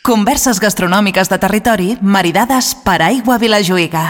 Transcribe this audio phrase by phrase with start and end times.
[0.00, 4.04] Converses gastronòmiques de territori maridades per aigua Vilajuïga.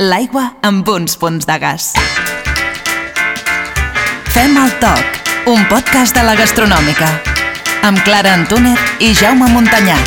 [0.00, 1.90] L'aigua amb uns punts de gas.
[4.32, 5.20] Fem el toc,
[5.52, 7.10] un podcast de la gastronòmica.
[7.84, 9.98] Amb Clara Antúnez i Jaume Montanyà.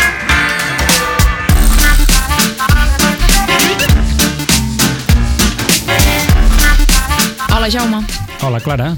[7.54, 8.02] Hola, Jaume.
[8.42, 8.96] Hola, Clara.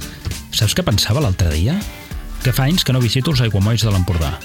[0.56, 1.76] Saps què pensava l'altre dia?
[2.48, 4.38] Que fa anys que no visito els aiguamolls de l'Empordà.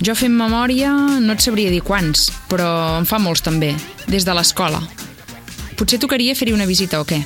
[0.00, 3.74] Jo fent memòria no et sabria dir quants, però en fa molts també,
[4.08, 4.80] des de l'escola.
[5.76, 7.20] Potser tocaria fer-hi una visita o què?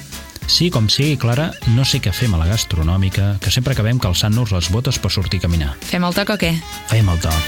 [0.50, 4.52] Sí, com sigui, Clara, no sé què fem a la gastronòmica, que sempre acabem calçant-nos
[4.52, 5.72] les botes per sortir a caminar.
[5.86, 6.52] Fem el toc o què?
[6.90, 7.42] Fem el toc.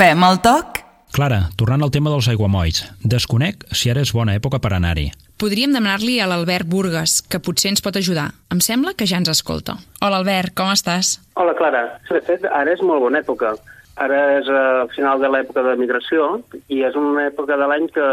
[0.00, 0.79] Fem el toc?
[1.20, 5.10] Clara, tornant al tema dels aiguamolls, desconec si ara és bona època per anar-hi.
[5.36, 8.30] Podríem demanar-li a l'Albert Burgues, que potser ens pot ajudar.
[8.48, 9.74] Em sembla que ja ens escolta.
[10.00, 11.18] Hola, Albert, com estàs?
[11.36, 11.82] Hola, Clara.
[12.08, 13.52] De fet, ara és molt bona època.
[14.00, 14.62] Ara és a
[14.94, 16.30] final de l'època de migració
[16.72, 18.08] i és una època de l'any que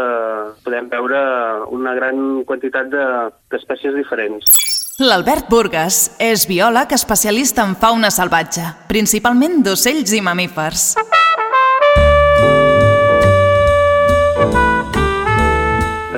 [0.68, 1.22] podem veure
[1.72, 4.44] una gran quantitat de- d'espècies diferents.
[5.00, 10.90] L'Albert Burgas és biòleg especialista en fauna salvatge, principalment d'ocells i mamífers.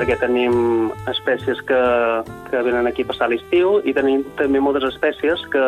[0.01, 1.81] Perquè tenim espècies que,
[2.49, 5.65] que venen aquí a passar l'estiu i tenim també moltes espècies que,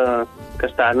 [0.58, 0.98] que estan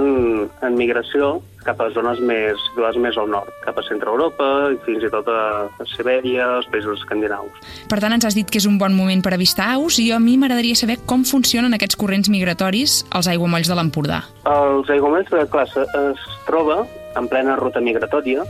[0.62, 4.78] en migració cap a zones més, zones més al nord, cap a centre Europa i
[4.84, 7.58] fins i tot a, Sibèria, als països escandinaus.
[7.90, 10.20] Per tant, ens has dit que és un bon moment per avistar aus i a
[10.22, 14.20] mi m'agradaria saber com funcionen aquests corrents migratoris als aiguamolls de l'Empordà.
[14.46, 16.84] Els aiguamolls de classe es troba
[17.16, 18.42] en plena ruta migratòria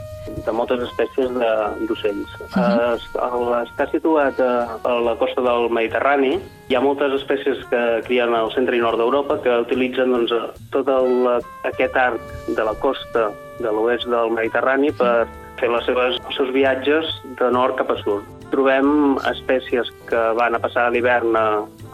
[0.46, 2.30] de moltes espècies de- d'ocells.
[2.40, 2.94] Uh -huh.
[2.94, 6.40] es, el- està situat a, a la costa del Mediterrani.
[6.68, 10.32] Hi ha moltes espècies que crien al centre i nord d'Europa que utilitzen doncs,
[10.70, 15.26] tot el, aquest arc de la costa de l'oest del Mediterrani per
[15.60, 17.04] fer les seves, els seus viatges
[17.38, 18.22] de nord cap a sud.
[18.50, 21.44] Trobem espècies que van a passar l'hivern a,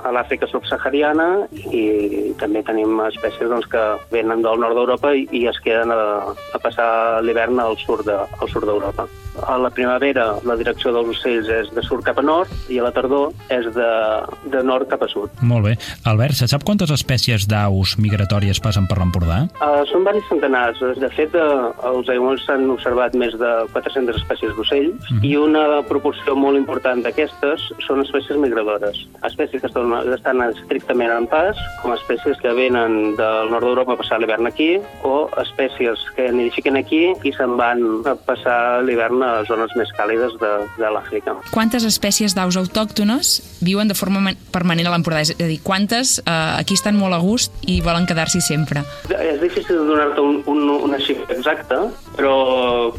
[0.04, 3.82] a l'Àfrica subsahariana i també tenim espècies doncs, que
[4.12, 6.00] venen del nord d'Europa i, i es queden a,
[6.54, 9.06] a passar l'hivern al sud de- al sud d'Europa.
[9.46, 12.82] A la primavera la direcció dels ocells és de sud cap a nord i a
[12.84, 13.90] la tardor és de,
[14.52, 15.30] de nord cap a sud.
[15.40, 15.76] Molt bé.
[16.10, 19.44] Albert, se sap quantes espècies d'aus migratòries passen per l'Empordà?
[19.62, 20.82] Uh, són varis centenars.
[20.98, 25.24] De fet, uh, els aiguamolls s'han observat més de 400 espècies d'ocells Mhm.
[25.24, 29.06] i una proporció molt important d'aquestes són espècies migradores.
[29.24, 34.18] Espècies que estan, estrictament en pas, com espècies que venen del nord d'Europa a passar
[34.20, 39.70] l'hivern aquí, o espècies que nidifiquen aquí i se'n van a passar l'hivern a zones
[39.78, 41.36] més càlides de, de l'Àfrica.
[41.54, 45.20] Quantes espècies d'aus autòctones viuen de forma man- permanent a l'Empordà?
[45.22, 48.82] És a dir, quantes eh, aquí estan molt a gust i volen quedar-s'hi sempre?
[49.20, 51.82] És difícil donar-te un, un, una xifra exacta,
[52.16, 52.34] però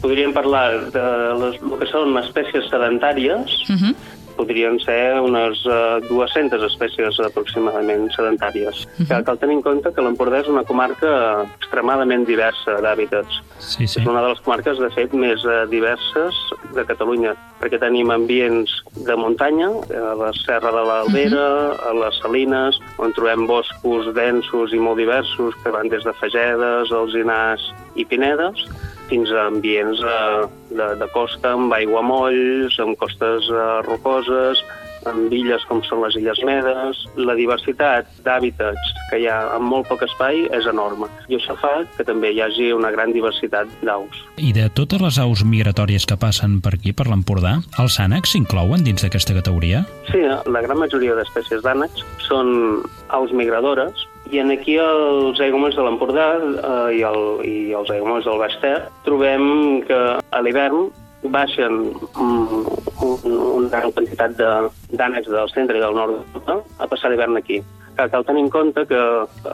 [0.01, 1.05] podríem parlar de
[1.41, 3.95] les, el que són espècies sedentàries, Uh -huh.
[4.41, 8.85] Podrien ser unes uh, 200 espècies aproximadament sedentàries.
[8.97, 9.23] Uh -huh.
[9.25, 13.41] Cal tenir en compte que l'Empordà és una comarca extremadament diversa d'hàbitats.
[13.59, 13.99] Sí, sí.
[13.99, 16.33] És una de les comarques, de fet, més eh, diverses
[16.75, 18.71] de Catalunya, perquè tenim ambients
[19.07, 19.69] de muntanya,
[20.11, 21.47] a la Serra de l'Albera,
[21.89, 26.91] a les Salines, on trobem boscos densos i molt diversos que van des de fagedes,
[26.91, 28.65] alzinars i pinedes,
[29.11, 34.63] fins a ambients eh, de, de costa amb aiguamolls, amb costes eh, rocoses,
[35.09, 36.99] amb illes com són les Illes Medes.
[37.17, 41.09] La diversitat d'hàbitats que hi ha en molt poc espai és enorme.
[41.31, 44.21] I això fa que també hi hagi una gran diversitat d'aus.
[44.37, 48.85] I de totes les aus migratòries que passen per aquí, per l'Empordà, els ànecs s'inclouen
[48.85, 49.83] dins d'aquesta categoria?
[50.11, 55.83] Sí, la gran majoria d'espècies d'ànecs són aus migradores i en aquí els aiguamolls de
[55.83, 60.87] l'Empordà eh, i, el, i els aiguamolls del Baix Ter trobem que a l'hivern
[61.23, 61.81] baixen
[62.15, 62.61] mm,
[63.05, 67.37] un, una gran quantitat de- d'ànecs del centre i del nord d'Europa a passar l'hivern
[67.37, 67.59] aquí.
[67.97, 69.01] Cal, cal tenir en compte que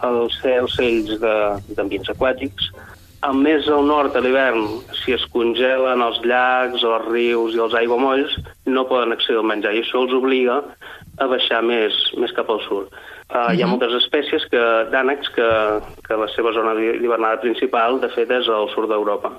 [0.03, 2.69] els ocells de- d'ambients aquàtics
[3.27, 4.67] amb més al nord a l'hivern,
[5.03, 8.35] si es congelen els llacs, els rius i els aiguamolls,
[8.69, 10.61] no poden accedir al menjar i això els obliga
[11.17, 12.93] a baixar més, més cap al sud.
[13.27, 15.47] Uh, Hi ha moltes espècies que d'ànecs que,
[16.05, 19.33] que la seva zona d'hivernada principal, de fet, és al sud d'Europa.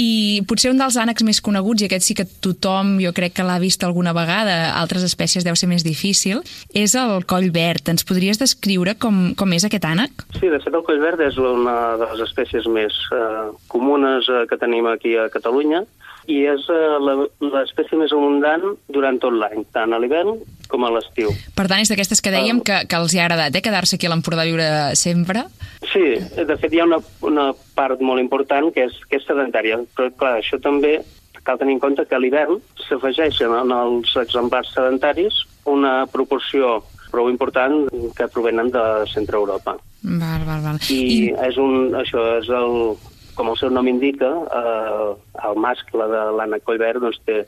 [0.00, 3.44] I potser un dels ànecs més coneguts, i aquest sí que tothom jo crec que
[3.44, 6.40] l'ha vist alguna vegada, altres espècies deu ser més difícil,
[6.72, 7.92] és el coll verd.
[7.92, 10.24] Ens podries descriure com, com és aquest ànec?
[10.38, 14.46] Sí, de fet, el coll verd és una de les espècies més eh, comunes eh,
[14.48, 15.84] que tenim aquí a Catalunya
[16.26, 20.36] i és la- l'espècie més abundant durant tot l'any, tant a l'hivern
[20.68, 21.30] com a l'estiu.
[21.54, 24.06] Per tant, és d'aquestes que dèiem que, que els hi ha agradat, eh, quedar-se aquí
[24.06, 24.68] a l'Empordà a viure
[24.98, 25.44] sempre.
[25.92, 29.78] Sí, de fet hi ha una, una part molt important que és, que és sedentària,
[29.94, 30.98] però clar, això també
[31.46, 32.58] cal tenir en compte que a l'hivern
[32.88, 36.80] s'afegeixen en els exemplars sedentaris una proporció
[37.12, 37.86] prou important
[38.18, 38.82] que provenen de
[39.12, 39.76] centre Europa.
[40.02, 40.80] Val, val, val.
[40.90, 42.96] I, és un, això és el,
[43.36, 45.14] com el seu nom indica, eh,
[45.48, 47.42] el mascle de l'ànec coll verd doncs té,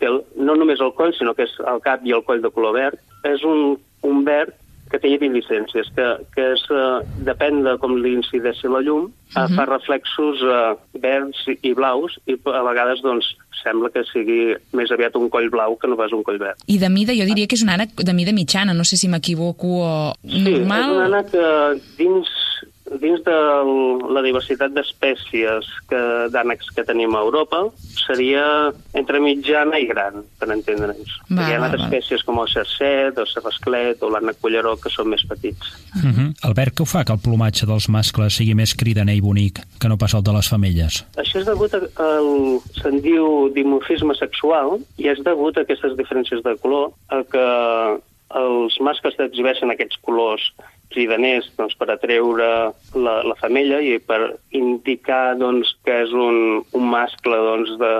[0.00, 2.50] té el, no només el coll, sinó que és el cap i el coll de
[2.54, 2.98] color verd.
[3.28, 4.54] És un, un verd
[4.92, 6.04] que té iridescències, que,
[6.34, 11.46] que és, eh, depèn de com li incideixi la llum, eh, fa reflexos eh, verds
[11.54, 13.30] i, blaus i a vegades doncs,
[13.62, 16.60] sembla que sigui més aviat un coll blau que no pas un coll verd.
[16.68, 19.08] I de mida, jo diria que és un ànec de mida mitjana, no sé si
[19.08, 19.92] m'equivoco o
[20.26, 20.82] Sí, normal.
[20.82, 21.46] és un ànec que
[22.02, 22.32] dins,
[23.00, 23.34] dins de
[24.12, 26.00] la diversitat d'espècies que
[26.34, 27.62] d'ànecs que tenim a Europa
[28.06, 28.44] seria
[28.98, 31.14] entre mitjana i gran, per entendre'ns.
[31.30, 35.24] Hi ha altres espècies com el cercet, el cervesclet o l'ànec collaró que són més
[35.28, 35.72] petits.
[35.96, 36.28] Uh -huh.
[36.42, 39.88] Albert, què ho fa que el plomatge dels mascles sigui més cridaner i bonic que
[39.88, 41.04] no pas el de les femelles?
[41.16, 42.60] Això és degut a- al...
[42.82, 48.00] se'n diu dimorfisme sexual i és degut a aquestes diferències de color a que
[48.34, 50.40] els mascles exhibeixen aquests colors
[50.92, 52.48] cridaners doncs, per atreure
[52.94, 54.20] la, la femella i per
[54.56, 57.92] indicar doncs, que és un, un mascle doncs, de,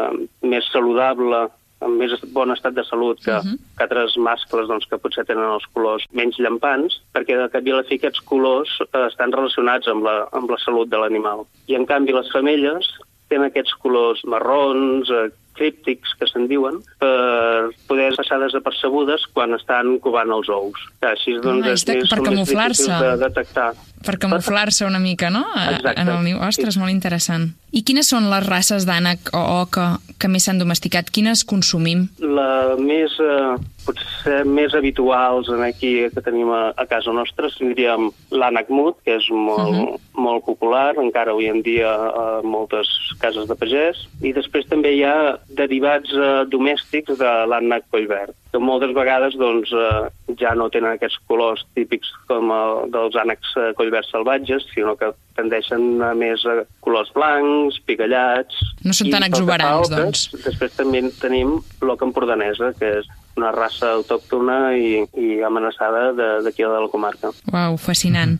[0.46, 1.48] més saludable
[1.82, 3.56] amb més bon estat de salut que, uh -huh.
[3.76, 7.72] que altres mascles doncs, que potser tenen els colors menys llampants, perquè de cap i
[7.72, 11.46] a la fi aquests colors eh, estan relacionats amb la, amb la salut de l'animal.
[11.66, 12.86] I en canvi les femelles
[13.28, 19.98] tenen aquests colors marrons, eh, críptics, que se'n diuen, per poder passar desapercebudes quan estan
[20.00, 20.78] covant els ous.
[21.00, 22.92] Que així doncs, Ah, és de- més- per camuflar-se.
[22.92, 23.72] de detectar.
[24.04, 25.44] Per camuflar-se una mica, no?
[25.70, 26.00] Exacte.
[26.00, 26.38] En el niu.
[26.40, 27.52] Ostres, molt interessant.
[27.72, 31.08] I quines són les races d'ànec o oca que més s'han domesticat?
[31.08, 32.04] Quines consumim?
[32.20, 33.54] La més, eh,
[33.86, 39.16] potser més habituals en aquí que tenim a, a casa nostra diríem l'ànec mut, que
[39.16, 39.98] és molt, uh -huh.
[40.14, 42.88] molt popular, encara avui en dia a moltes
[43.18, 48.60] cases de pagès, i després també hi ha derivats eh, domèstics de l'ànec collverd, que
[48.60, 53.70] moltes vegades doncs, eh, ja no tenen aquests colors típics com el dels ànecs eh,
[53.78, 55.08] collverds salvatges, sinó que
[55.38, 58.58] tendeixen a més a colors blancs, pigallats...
[58.84, 60.44] No són tan exuberants, oques, doncs.
[60.44, 63.08] Després també tenim l'oca empordanesa, que és
[63.40, 67.30] una raça autòctona i, i amenaçada de- d'aquí de, la comarca.
[67.48, 68.36] Uau, fascinant.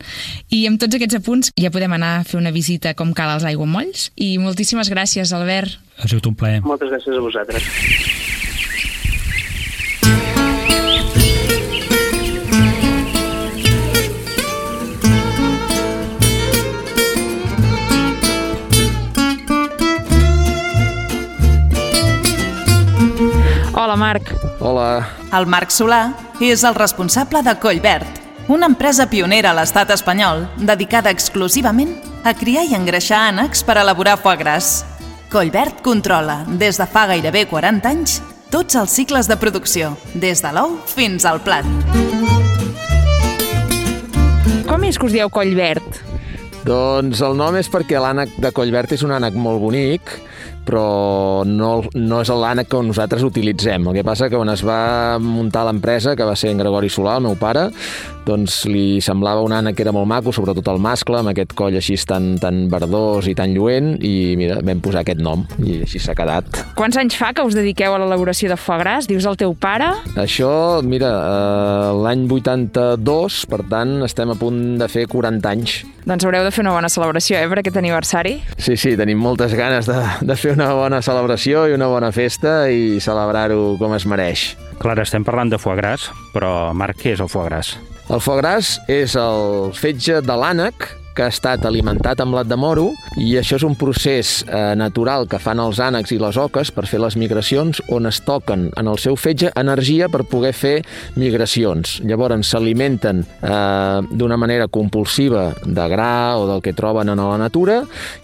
[0.53, 3.49] I amb tots aquests apunts ja podem anar a fer una visita com cal als
[3.49, 4.11] aiguamolls.
[4.21, 5.79] I moltíssimes gràcies, Albert.
[5.97, 6.61] Ha sigut un plaer.
[6.69, 7.65] Moltes gràcies a vosaltres.
[23.93, 24.31] Hola, Marc.
[24.59, 25.07] Hola.
[25.37, 31.13] El Marc Solà és el responsable de Collverd, una empresa pionera a l'estat espanyol dedicada
[31.13, 31.91] exclusivament
[32.25, 34.71] a criar i engreixar ànecs per elaborar foie gras.
[35.29, 38.17] Collverd controla, des de fa gairebé 40 anys,
[38.49, 41.69] tots els cicles de producció, des de l'ou fins al plat.
[44.73, 46.01] Com és que us dieu Collverd?
[46.65, 50.17] Doncs el nom és perquè l'ànec de Collverd és un ànec molt bonic,
[50.67, 53.89] però no, no és l'ànec que nosaltres utilitzem.
[53.89, 57.19] El que passa que quan es va muntar l'empresa, que va ser en Gregori Solà,
[57.19, 57.69] el meu pare,
[58.27, 61.75] doncs li semblava un ànec que era molt maco, sobretot el mascle, amb aquest coll
[61.79, 66.01] així tan, tan verdós i tan lluent, i mira, vam posar aquest nom, i així
[66.03, 66.63] s'ha quedat.
[66.79, 69.09] Quants anys fa que us dediqueu a l'elaboració de foie gras?
[69.11, 69.91] Dius el teu pare?
[70.21, 70.53] Això,
[70.87, 75.81] mira, eh, l'any 82, per tant, estem a punt de fer 40 anys.
[76.07, 78.39] Doncs haureu de fer una bona celebració, eh, per aquest aniversari.
[78.57, 82.67] Sí, sí, tenim moltes ganes de, de fer una bona celebració i una bona festa
[82.71, 84.53] i celebrar-ho com es mereix.
[84.83, 87.77] Clar, estem parlant de foie gras, però Marc, què és el foie gras?
[88.13, 92.57] El foie gras és el fetge de l'ànec que ha estat alimentat amb blat de
[92.59, 92.89] moro
[93.21, 96.87] i això és un procés eh, natural que fan els ànecs i les oques per
[96.89, 100.75] fer les migracions on es toquen en el seu fetge energia per poder fer
[101.21, 101.99] migracions.
[102.09, 107.83] Llavors s'alimenten eh, d'una manera compulsiva de gra o del que troben en la natura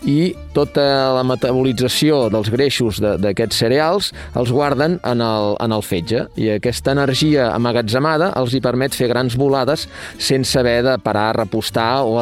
[0.09, 6.25] i tota la metabolització dels greixos d'aquests cereals els guarden en el, en el fetge
[6.40, 9.87] i aquesta energia amagatzemada els hi permet fer grans volades
[10.18, 12.18] sense haver de parar a repostar o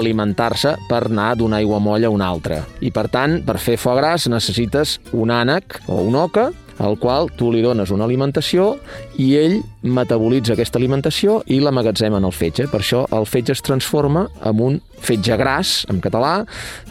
[0.57, 2.65] alimentar-se per anar d'una aigua molla a una altra.
[2.81, 7.31] I per tant, per fer foie gras necessites un ànec o una oca al qual
[7.33, 8.77] tu li dones una alimentació
[9.17, 12.67] i ell metabolitza aquesta alimentació i l'amagatzema en el fetge.
[12.69, 16.45] Per això el fetge es transforma en un fetge gras, en català.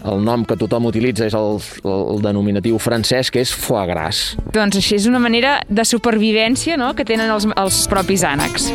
[0.04, 4.34] El nom que tothom utilitza és el, el denominatiu francès, que és foie gras.
[4.58, 8.72] Doncs així és una manera de supervivència no?, que tenen els, els propis ànecs.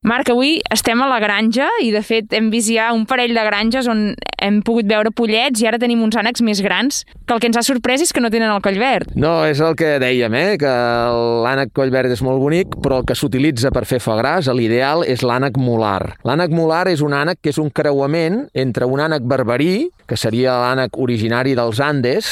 [0.00, 3.42] Marc, avui estem a la granja i, de fet, hem vist ja un parell de
[3.44, 7.42] granges on hem pogut veure pollets i ara tenim uns ànecs més grans, que el
[7.42, 9.12] que ens ha sorprès és que no tenen el coll verd.
[9.20, 10.54] No, és el que dèiem, eh?
[10.62, 10.70] que
[11.44, 15.04] l'ànec coll verd és molt bonic, però el que s'utilitza per fer foie gras, l'ideal,
[15.04, 16.14] és l'ànec molar.
[16.24, 20.56] L'ànec molar és un ànec que és un creuament entre un ànec barberí, que seria
[20.62, 22.30] l'ànec originari dels Andes,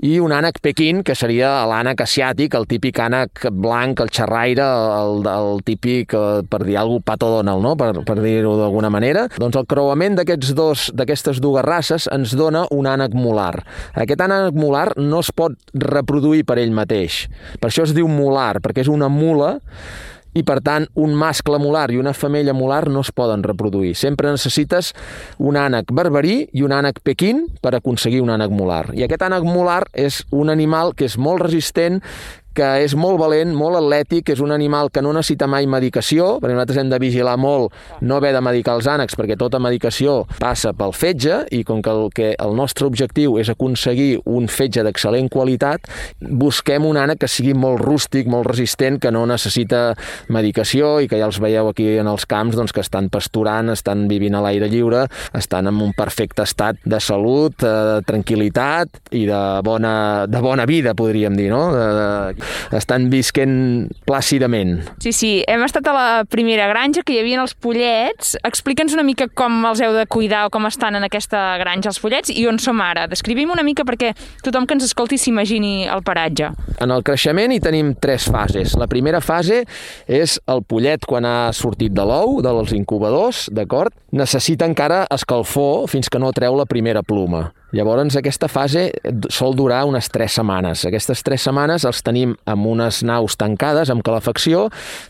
[0.00, 4.64] i un ànec pequín, que seria l'ànec asiàtic, el típic ànec blanc, el xerraire,
[4.96, 7.74] el, el típic, eh, per dir alguna Pato Donald, no?
[7.78, 9.26] per, per dir-ho d'alguna manera.
[9.40, 13.64] Doncs el creuament d'aquests dos d'aquestes dues races ens dona un ànec molar.
[13.94, 17.26] Aquest ànec molar no es pot reproduir per ell mateix.
[17.60, 19.58] Per això es diu molar, perquè és una mula
[20.32, 23.92] i per tant un mascle molar i una femella molar no es poden reproduir.
[23.98, 24.92] Sempre necessites
[25.38, 28.86] un ànec barberí i un ànec pequín per aconseguir un ànec molar.
[28.96, 32.00] I aquest ànec molar és un animal que és molt resistent,
[32.56, 36.56] que és molt valent, molt atlètic, és un animal que no necessita mai medicació, perquè
[36.56, 40.72] nosaltres hem de vigilar molt no haver de medicar els ànecs, perquè tota medicació passa
[40.76, 45.30] pel fetge, i com que el, que el nostre objectiu és aconseguir un fetge d'excel·lent
[45.32, 45.88] qualitat,
[46.20, 49.92] busquem un ànec que sigui molt rústic, molt resistent, que no necessita
[50.32, 54.06] medicació i que ja els veieu aquí en els camps doncs, que estan pasturant, estan
[54.10, 55.06] vivint a l'aire lliure,
[55.38, 59.94] estan en un perfecte estat de salut, eh, de tranquil·litat i de bona,
[60.30, 61.64] de bona vida, podríem dir, no?
[61.74, 62.41] De, de,
[62.74, 64.80] estan visquent plàcidament.
[65.02, 68.36] Sí, sí, hem estat a la primera granja, que hi havia els pollets.
[68.46, 72.00] Explica'ns una mica com els heu de cuidar o com estan en aquesta granja els
[72.02, 73.06] pollets i on som ara.
[73.10, 74.12] Descrivim una mica perquè
[74.44, 76.52] tothom que ens escolti s'imagini el paratge.
[76.82, 78.76] En el creixement hi tenim tres fases.
[78.80, 79.62] La primera fase
[80.06, 83.94] és el pollet quan ha sortit de l'ou, dels incubadors, d'acord?
[84.12, 87.50] Necessita encara escalfor fins que no treu la primera pluma.
[87.72, 88.90] Llavors, aquesta fase
[89.32, 90.82] sol durar unes 3 setmanes.
[90.84, 94.66] Aquestes 3 setmanes els tenim amb unes naus tancades, amb calefacció,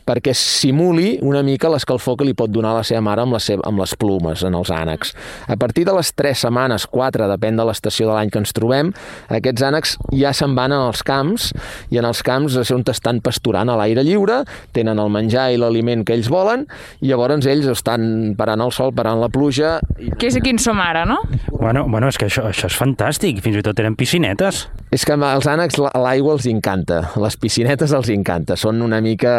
[0.06, 3.66] perquè simuli una mica l'escalfor que li pot donar la seva mare amb, la seva,
[3.66, 5.10] amb les plumes en els ànecs.
[5.50, 8.94] A partir de les 3 setmanes, 4, depèn de l'estació de l'any que ens trobem,
[9.26, 11.50] aquests ànecs ja se'n van als camps,
[11.90, 15.58] i en els camps és on estan pasturant a l'aire lliure, tenen el menjar i
[15.58, 16.68] l'aliment que ells volen,
[17.02, 19.80] i llavors ells estan parant el sol, parant la pluja...
[19.98, 20.14] I...
[20.14, 21.18] Que és aquí on som ara, no?
[21.50, 24.66] Bueno, bueno és que això, això és fantàstic, fins i tot tenen piscinetes.
[24.92, 29.32] És que als ànecs l'aigua els encanta, les piscinetes els encanta, són una mica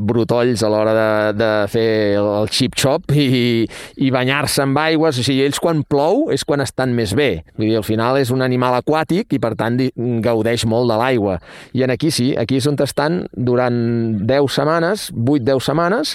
[0.00, 3.66] brutolls a l'hora de, de fer el xip-xop i,
[4.00, 7.68] i banyar-se amb aigües, o sigui, ells quan plou és quan estan més bé, vull
[7.68, 9.76] dir, al final és un animal aquàtic i per tant
[10.24, 11.38] gaudeix molt de l'aigua.
[11.76, 13.76] I en aquí sí, aquí és on estan durant
[14.24, 16.14] 10 setmanes, 8-10 setmanes,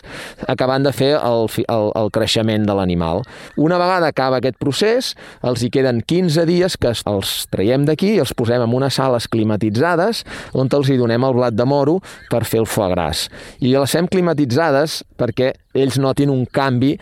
[0.50, 3.22] acabant de fer el, el, el creixement de l'animal.
[3.62, 5.14] Una vegada acaba aquest procés,
[5.46, 9.28] els hi queden 15 dies que els traiem d'aquí i els posem en unes sales
[9.32, 10.24] climatitzades
[10.54, 12.00] on els hi donem el blat de moro
[12.32, 13.28] per fer el foie gras.
[13.60, 16.96] I les fem climatitzades perquè ells notin un canvi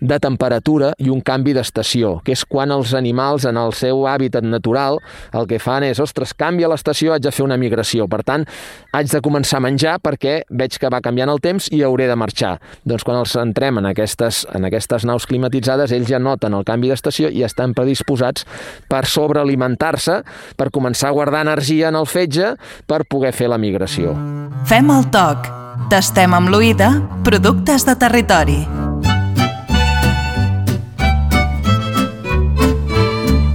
[0.00, 4.46] de temperatura i un canvi d'estació, que és quan els animals en el seu hàbitat
[4.46, 4.98] natural
[5.32, 8.46] el que fan és, ostres, canvia l'estació, haig de fer una migració, per tant,
[8.92, 12.18] haig de començar a menjar perquè veig que va canviant el temps i hauré de
[12.18, 12.56] marxar.
[12.88, 16.92] Doncs quan els entrem en aquestes, en aquestes naus climatitzades, ells ja noten el canvi
[16.92, 18.46] d'estació i estan predisposats
[18.90, 20.20] per sobrealimentar-se,
[20.58, 22.54] per començar a guardar energia en el fetge
[22.86, 24.16] per poder fer la migració.
[24.68, 25.50] Fem el toc
[25.92, 26.88] Tastem amb l'oïda
[27.24, 28.58] productes de territori.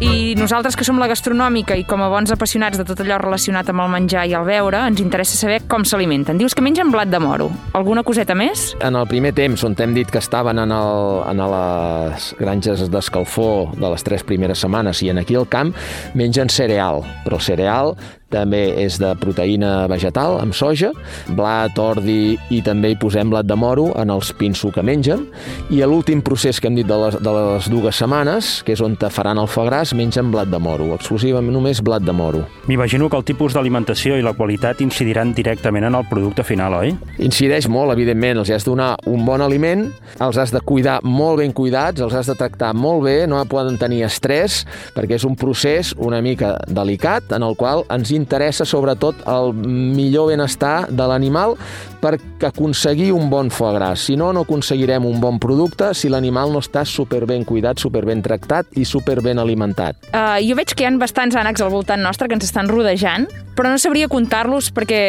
[0.01, 3.69] I nosaltres que som la gastronòmica i com a bons apassionats de tot allò relacionat
[3.69, 6.41] amb el menjar i el beure, ens interessa saber com s'alimenten.
[6.41, 7.51] Dius que mengen blat de moro.
[7.77, 8.71] Alguna coseta més?
[8.81, 13.75] En el primer temps, on hem dit que estaven en, el, en les granges d'escalfor
[13.77, 15.75] de les tres primeres setmanes i en aquí al camp,
[16.17, 17.03] mengen cereal.
[17.25, 17.97] Però el cereal
[18.34, 20.91] també és de proteïna vegetal, amb soja,
[21.36, 25.25] blat, ordi i també hi posem blat de moro en els pinso que mengen.
[25.74, 28.84] I a l'últim procés que hem dit de les, de les dues setmanes, que és
[28.84, 32.43] on te faran el foie gras, mengen blat de moro, exclusivament només blat de moro.
[32.67, 36.93] M'imagino que el tipus d'alimentació i la qualitat incidiran directament en el producte final, oi?
[37.24, 38.43] Incideix molt, evidentment.
[38.43, 39.88] Els has de donar un bon aliment,
[40.22, 43.77] els has de cuidar molt ben cuidats, els has de tractar molt bé, no poden
[43.79, 44.62] tenir estrès,
[44.96, 50.31] perquè és un procés una mica delicat en el qual ens interessa sobretot el millor
[50.33, 51.55] benestar de l'animal
[52.01, 54.03] per aconseguir un bon foie gras.
[54.09, 58.77] Si no, no aconseguirem un bon producte si l'animal no està superben cuidat, superben tractat
[58.77, 60.09] i superben alimentat.
[60.12, 63.29] Uh, jo veig que hi ha bastants ànecs al voltant nostre que ens estan rodejant,
[63.57, 65.01] però no sabria comptar-los perquè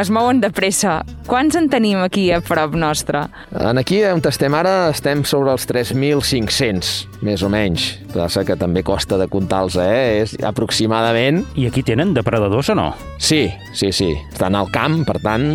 [0.00, 1.02] es mouen de pressa.
[1.28, 3.26] Quants en tenim aquí a prop nostre?
[3.52, 7.90] En aquí on estem ara estem sobre els 3.500, més o menys.
[8.12, 10.22] Passa que també costa de comptar-los, eh?
[10.24, 11.42] És aproximadament...
[11.56, 12.88] I aquí tenen depredadors o no?
[13.22, 14.10] Sí, sí, sí.
[14.32, 15.46] Estan al camp, per tant,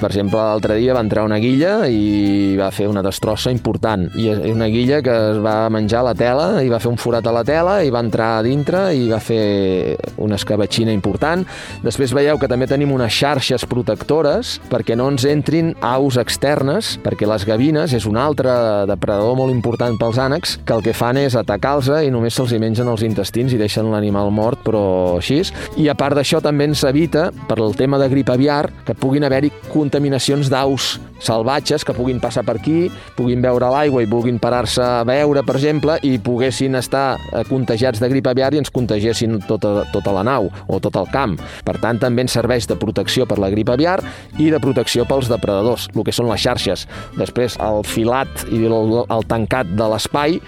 [0.00, 4.06] per exemple, l'altre dia va entrar una guilla i va fer una destrossa important.
[4.16, 7.26] I és una guilla que es va menjar la tela i va fer un forat
[7.26, 11.44] a la tela i va entrar a dintre i va fer una escabatxina important.
[11.86, 17.28] Després veieu que també tenim unes xarxes protectores perquè no ens entrin aus externes, perquè
[17.30, 18.50] les gavines és un altre
[18.90, 22.58] depredador molt important pels ànecs, que el que fan és atacar-los i només se'ls hi
[22.58, 24.82] mengen els intestins i deixen l'animal mort, però
[25.20, 25.44] així.
[25.78, 29.28] I a part d'això també ens evita, per el tema de grip aviar, que puguin
[29.28, 34.82] haver-hi contaminacions d'aus salvatges que puguin passar per aquí, puguin veure l'aigua i vulguin parar-se
[34.82, 39.40] a veure, per exemple, i poguessin estar eh, contagiats de grip aviar i ens contagiessin
[39.48, 41.38] tota, tota la nau o tot el camp.
[41.64, 43.98] Per tant, també ens serveix de protecció per la grip aviar
[44.42, 46.86] i de protecció pels depredadors, el que són les xarxes.
[47.18, 50.40] Després, el filat i el, el tancat de l'espai,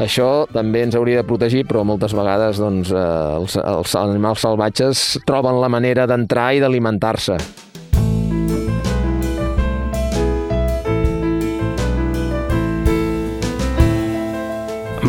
[0.00, 3.08] això també ens hauria de protegir, però moltes vegades doncs, eh,
[3.40, 7.40] els, els animals salvatges troben la manera d'entrar i d'alimentar-se.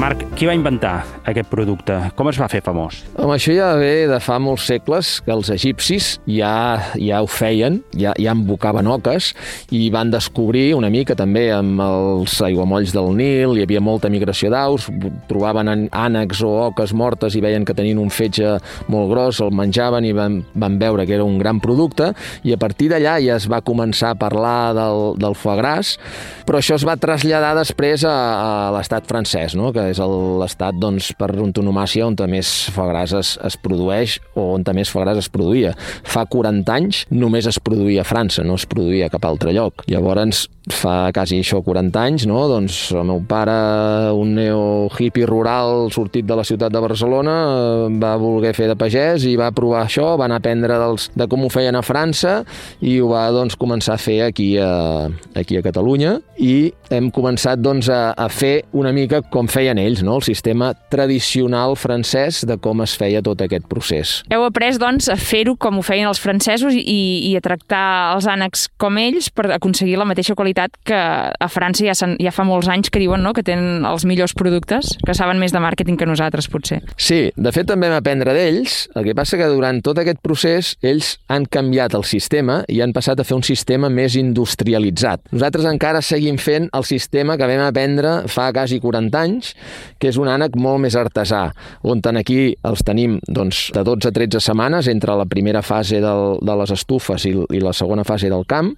[0.01, 1.93] Marc, qui va inventar aquest producte?
[2.17, 3.03] Com es va fer famós?
[3.21, 6.53] Home, això ja ve de fa molts segles, que els egipcis ja,
[6.97, 9.27] ja ho feien, ja, ja embocaven oques,
[9.69, 14.49] i van descobrir una mica també amb els aiguamolls del Nil, hi havia molta migració
[14.49, 14.87] d'aus,
[15.29, 18.55] trobaven ànecs o oques mortes i veien que tenien un fetge
[18.89, 22.09] molt gros, el menjaven i van, van veure que era un gran producte,
[22.41, 25.93] i a partir d'allà ja es va començar a parlar del, del foie gras,
[26.49, 29.69] però això es va traslladar després a, a l'estat francès, no?
[29.69, 29.99] que és
[30.41, 35.05] l'estat doncs, per antonomàcia on més foie gras es, es produeix o on més foie
[35.05, 35.75] gras es produïa.
[36.03, 39.85] Fa 40 anys només es produïa a França, no es produïa a cap altre lloc.
[39.91, 42.43] Llavors, fa quasi això 40 anys, no?
[42.49, 43.55] doncs el meu pare,
[44.17, 47.35] un neo-hippie rural sortit de la ciutat de Barcelona,
[48.01, 51.27] va voler fer de pagès i va provar això, va anar a aprendre dels, de
[51.31, 52.41] com ho feien a França
[52.81, 57.61] i ho va doncs, començar a fer aquí a, aquí a Catalunya i hem començat
[57.61, 60.17] doncs, a, a fer una mica com feien ells, no?
[60.19, 64.19] el sistema tradicional francès de com es feia tot aquest procés.
[64.31, 68.27] Heu après doncs, a fer-ho com ho feien els francesos i, i a tractar els
[68.29, 72.69] ànecs com ells per aconseguir la mateixa qualitat que a França ja, ja fa molts
[72.71, 73.33] anys que diuen no?
[73.33, 76.81] que tenen els millors productes, que saben més de màrqueting que nosaltres, potser.
[76.97, 80.75] Sí, de fet també vam aprendre d'ells, el que passa que durant tot aquest procés
[80.85, 85.27] ells han canviat el sistema i han passat a fer un sistema més industrialitzat.
[85.33, 89.53] Nosaltres encara seguim fent el sistema que vam aprendre fa quasi 40 anys,
[89.99, 91.47] que és un ànec molt més artesà,
[91.81, 96.37] on aquí els tenim doncs, de 12 a 13 setmanes entre la primera fase del,
[96.41, 98.73] de les estufes i, i la segona fase del camp,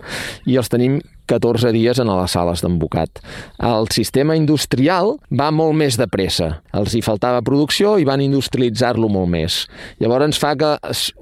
[0.46, 3.22] i els tenim 14 dies en les sales d'embocat.
[3.64, 6.50] El sistema industrial va molt més de pressa.
[6.76, 9.60] Els hi faltava producció i van industrialitzar-lo molt més.
[10.04, 10.74] Llavors ens fa que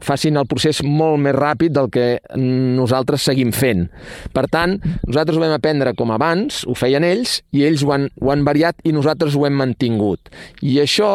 [0.05, 3.87] facin el procés molt més ràpid del que nosaltres seguim fent.
[4.33, 8.09] Per tant, nosaltres ho vam aprendre com abans, ho feien ells, i ells ho han,
[8.21, 10.31] ho han variat i nosaltres ho hem mantingut.
[10.61, 11.11] I això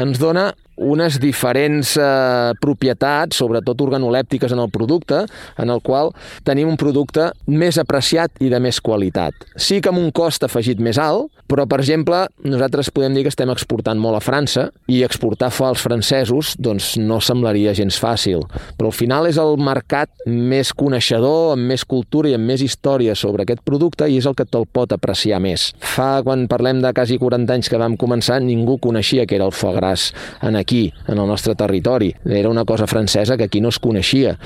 [0.00, 5.24] ens dona unes diferents eh, propietats, sobretot organolèptiques en el producte,
[5.58, 6.12] en el qual
[6.46, 9.34] tenim un producte més apreciat i de més qualitat.
[9.56, 13.30] Sí que amb un cost afegit més alt, però, per exemple, nosaltres podem dir que
[13.30, 18.42] estem exportant molt a França i exportar fa als francesos doncs, no semblaria gens fàcil.
[18.78, 23.14] Però al final és el mercat més coneixedor, amb més cultura i amb més història
[23.14, 25.70] sobre aquest producte i és el que te'l pot apreciar més.
[25.78, 29.54] Fa, quan parlem de quasi 40 anys que vam començar, ningú coneixia que era el
[29.54, 30.10] foie gras
[30.42, 32.12] en aquí, en el nostre territori.
[32.24, 34.36] Era una cosa francesa que aquí no es coneixia.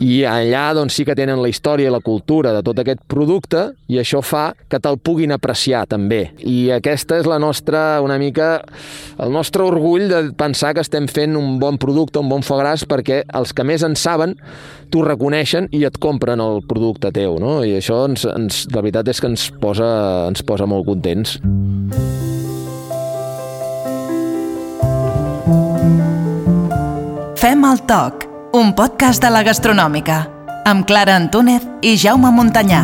[0.00, 3.68] I allà doncs, sí que tenen la història i la cultura de tot aquest producte
[3.92, 8.60] i això fa que te'l puguin apreciar també i aquesta és la nostra, una mica,
[9.22, 12.86] el nostre orgull de pensar que estem fent un bon producte, un bon foie gras,
[12.88, 14.36] perquè els que més en saben
[14.92, 17.58] t'ho reconeixen i et compren el producte teu, no?
[17.66, 19.90] I això, ens, ens, la veritat és que ens posa,
[20.30, 21.40] ens posa molt contents.
[27.46, 28.24] Fem el toc,
[28.58, 30.16] un podcast de la gastronòmica,
[30.66, 32.80] amb Clara Antúnez i Jaume Montanyà.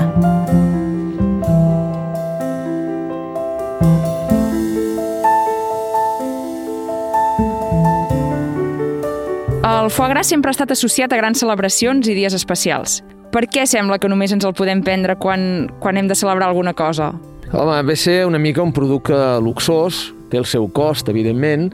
[9.67, 13.01] El foie gras sempre ha estat associat a grans celebracions i dies especials.
[13.35, 16.71] Per què sembla que només ens el podem prendre quan, quan hem de celebrar alguna
[16.79, 17.11] cosa?
[17.51, 21.73] Home, ve ser una mica un producte luxós, té el seu cost, evidentment,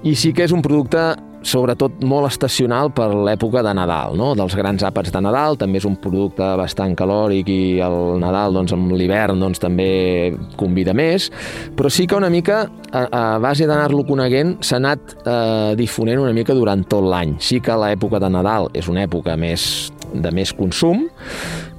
[0.00, 1.10] i sí que és un producte
[1.46, 4.32] sobretot molt estacional per l'època de Nadal, no?
[4.38, 8.74] dels grans àpats de Nadal, també és un producte bastant calòric i el Nadal doncs,
[8.76, 11.30] amb l'hivern doncs, també convida més,
[11.76, 16.34] però sí que una mica a, a base d'anar-lo coneguent s'ha anat eh, difonent una
[16.36, 17.36] mica durant tot l'any.
[17.42, 21.06] Sí que l'època de Nadal és una època més de més consum,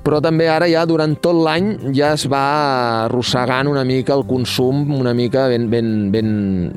[0.03, 2.43] però també ara ja durant tot l'any ja es va
[3.05, 6.31] arrossegant una mica el consum una mica ben, ben, ben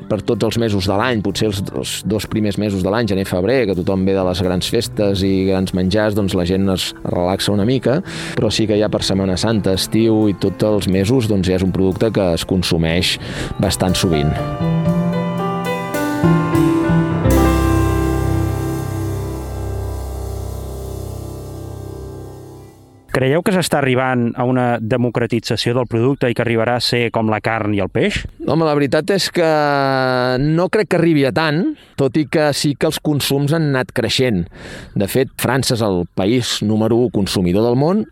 [0.09, 3.27] per tots els mesos de l'any, potser els, els dos primers mesos de l'any, gener
[3.29, 6.91] febrer, que tothom ve de les grans festes i grans menjars, doncs la gent es
[7.05, 8.01] relaxa una mica,
[8.39, 11.67] però sí que ja per Setmana Santa, estiu i tots els mesos doncs ja és
[11.67, 13.17] un producte que es consumeix
[13.63, 14.96] bastant sovint.
[23.17, 27.31] Creieu que s'està arribant a una democratització del producte i que arribarà a ser com
[27.33, 28.19] la carn i el peix?
[28.45, 29.47] Home, la veritat és que
[30.43, 31.63] no crec que arribi a tant,
[31.97, 34.43] tot i que sí que els consums han anat creixent.
[34.93, 38.03] De fet, França és el país número 1 consumidor del món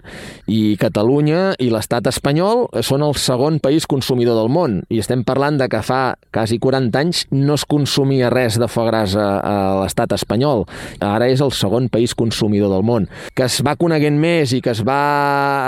[0.48, 4.80] i Catalunya i l'estat espanyol són el segon país consumidor del món.
[4.88, 8.88] I estem parlant de que fa quasi 40 anys no es consumia res de foie
[8.88, 10.64] gras a, a l'estat espanyol.
[11.04, 13.12] Ara és el segon país consumidor del món.
[13.36, 14.93] Que es va coneguent més i que es va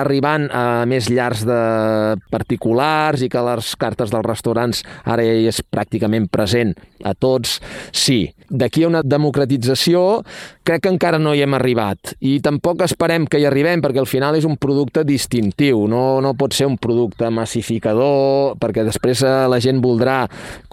[0.02, 1.60] arribant a més llars de
[2.32, 7.60] particulars i que les cartes dels restaurants ara ja és pràcticament present a tots,
[7.92, 8.35] sí.
[8.50, 10.22] D'aquí a una democratització
[10.66, 14.08] crec que encara no hi hem arribat i tampoc esperem que hi arribem perquè al
[14.10, 19.34] final és un producte distintiu, no, no pot ser un producte massificador perquè després eh,
[19.50, 20.24] la gent voldrà,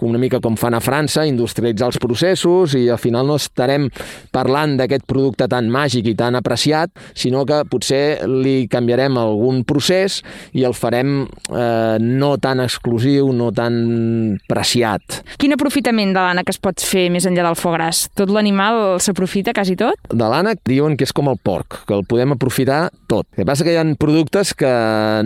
[0.03, 3.87] una mica com fan a França, industrialitzar els processos i al final no estarem
[4.35, 10.19] parlant d'aquest producte tan màgic i tan apreciat, sinó que potser li canviarem algun procés
[10.51, 15.21] i el farem eh, no tan exclusiu, no tan preciat.
[15.39, 18.03] Quin aprofitament de l'ànec es pot fer més enllà del foie gras?
[18.17, 19.99] Tot l'animal s'aprofita quasi tot?
[20.11, 23.27] De l'ànec diuen que és com el porc, que el podem aprofitar tot.
[23.33, 24.73] El que passa que hi ha productes que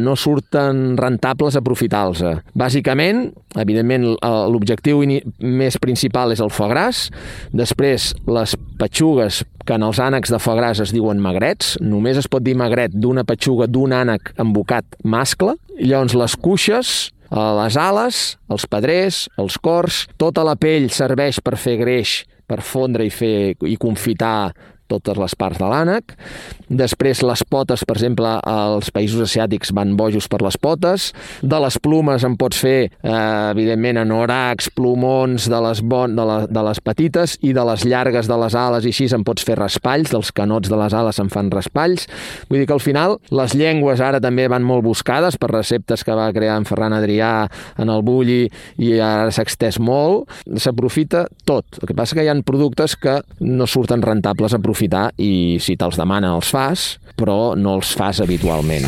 [0.02, 2.24] no surten rentables aprofitar-los.
[2.58, 4.10] Bàsicament, evidentment,
[4.54, 5.02] l'objectiu
[5.42, 7.08] més principal és el foie gras,
[7.56, 12.30] després les petxugues que en els ànecs de foie gras es diuen magrets, només es
[12.32, 16.96] pot dir magret d'una petxuga d'un ànec embocat mascle, llavors les cuixes,
[17.32, 23.06] les ales, els pedrers, els cors, tota la pell serveix per fer greix, per fondre
[23.06, 24.54] i fer i confitar
[24.90, 26.16] totes les parts de l'ànec.
[26.68, 31.12] Després les potes, per exemple, als països asiàtics van bojos per les potes.
[31.42, 36.38] De les plumes en pots fer, eh, evidentment, anoracs, plomons de les, bon, de, la,
[36.48, 39.58] de les petites i de les llargues de les ales i així en pots fer
[39.60, 42.08] raspalls, dels canots de les ales se'n fan raspalls.
[42.50, 46.16] Vull dir que al final les llengües ara també van molt buscades per receptes que
[46.18, 47.48] va crear en Ferran Adrià
[47.78, 48.46] en el Bulli
[48.78, 50.28] i ara s'ha extès molt.
[50.58, 51.80] S'aprofita tot.
[51.82, 55.76] El que passa que hi ha productes que no surten rentables a aprofitar i si
[55.76, 58.86] te'ls demana els fas, però no els fas habitualment.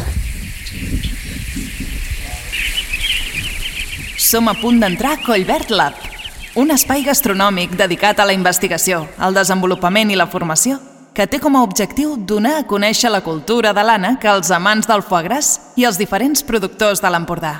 [4.20, 5.94] Som a punt d'entrar a Collbert Lab,
[6.56, 10.78] un espai gastronòmic dedicat a la investigació, al desenvolupament i la formació,
[11.16, 15.02] que té com a objectiu donar a conèixer la cultura de l'ànec als amants del
[15.02, 17.56] foie gras i als diferents productors de l'Empordà.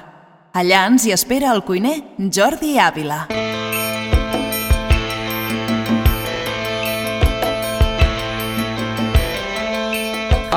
[0.54, 3.26] Allà ens hi espera el cuiner Jordi Ávila.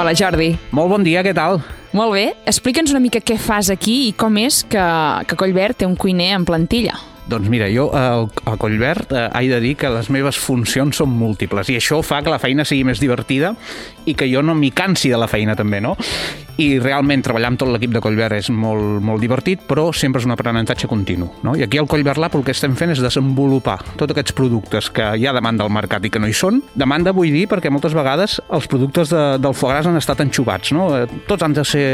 [0.02, 0.48] Hola, Jordi.
[0.74, 1.60] Molt bon dia, què tal?
[1.94, 2.24] Molt bé.
[2.50, 4.82] Explica'ns una mica què fas aquí i com és que,
[5.30, 6.96] que Collbert té un cuiner en plantilla.
[7.30, 11.12] Doncs mira, jo a, a Collbert eh, he de dir que les meves funcions són
[11.14, 13.52] múltiples i això fa que la feina sigui més divertida
[14.06, 15.96] i que jo no m'hi cansi de la feina també, no?
[16.60, 20.26] I realment treballar amb tot l'equip de Collbert és molt, molt divertit, però sempre és
[20.28, 21.54] un aprenentatge continu, no?
[21.56, 25.06] I aquí al Collbert Lab el que estem fent és desenvolupar tots aquests productes que
[25.16, 26.60] hi ha demanda al mercat i que no hi són.
[26.76, 30.74] Demanda vull dir perquè moltes vegades els productes de, del foie gras han estat enxubats,
[30.76, 30.90] no?
[30.98, 31.86] Eh, tots han de ser,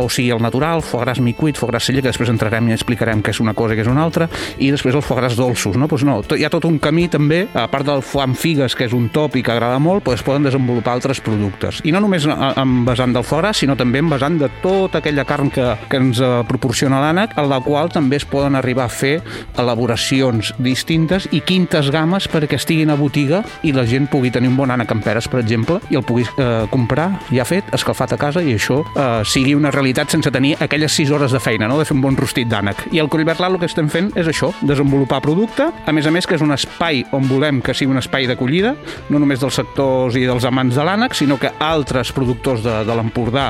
[0.00, 3.20] o sigui, el natural, foie gras micuit, foie gras celler, que després entrarem i explicarem
[3.22, 5.76] què és una cosa i què és una altra, i després els foie gras dolços,
[5.76, 5.90] no?
[5.90, 8.88] Pues no, hi ha tot un camí també, a part del foie amb figues, que
[8.88, 11.47] és un top i que agrada molt, pues poden desenvolupar altres productes.
[11.84, 15.24] I no només en vessant del foie gras, sinó també també envasant de tota aquella
[15.24, 18.92] carn que, que ens eh, proporciona l'ànec, en la qual també es poden arribar a
[18.92, 19.22] fer
[19.58, 24.58] elaboracions distintes i quintes games perquè estiguin a botiga i la gent pugui tenir un
[24.58, 28.20] bon ànec amb peres, per exemple, i el pugui eh, comprar ja fet, escalfat a
[28.20, 31.78] casa i això eh, sigui una realitat sense tenir aquelles 6 hores de feina, no?
[31.80, 32.90] de fer un bon rostit d'ànec.
[32.92, 36.28] I al Collverlat el que estem fent és això, desenvolupar producte, a més a més
[36.28, 38.74] que és un espai on volem que sigui un espai d'acollida,
[39.08, 42.96] no només dels sectors i dels amants de l'ànec, sinó que altres productors de, de
[42.98, 43.48] l'Empordà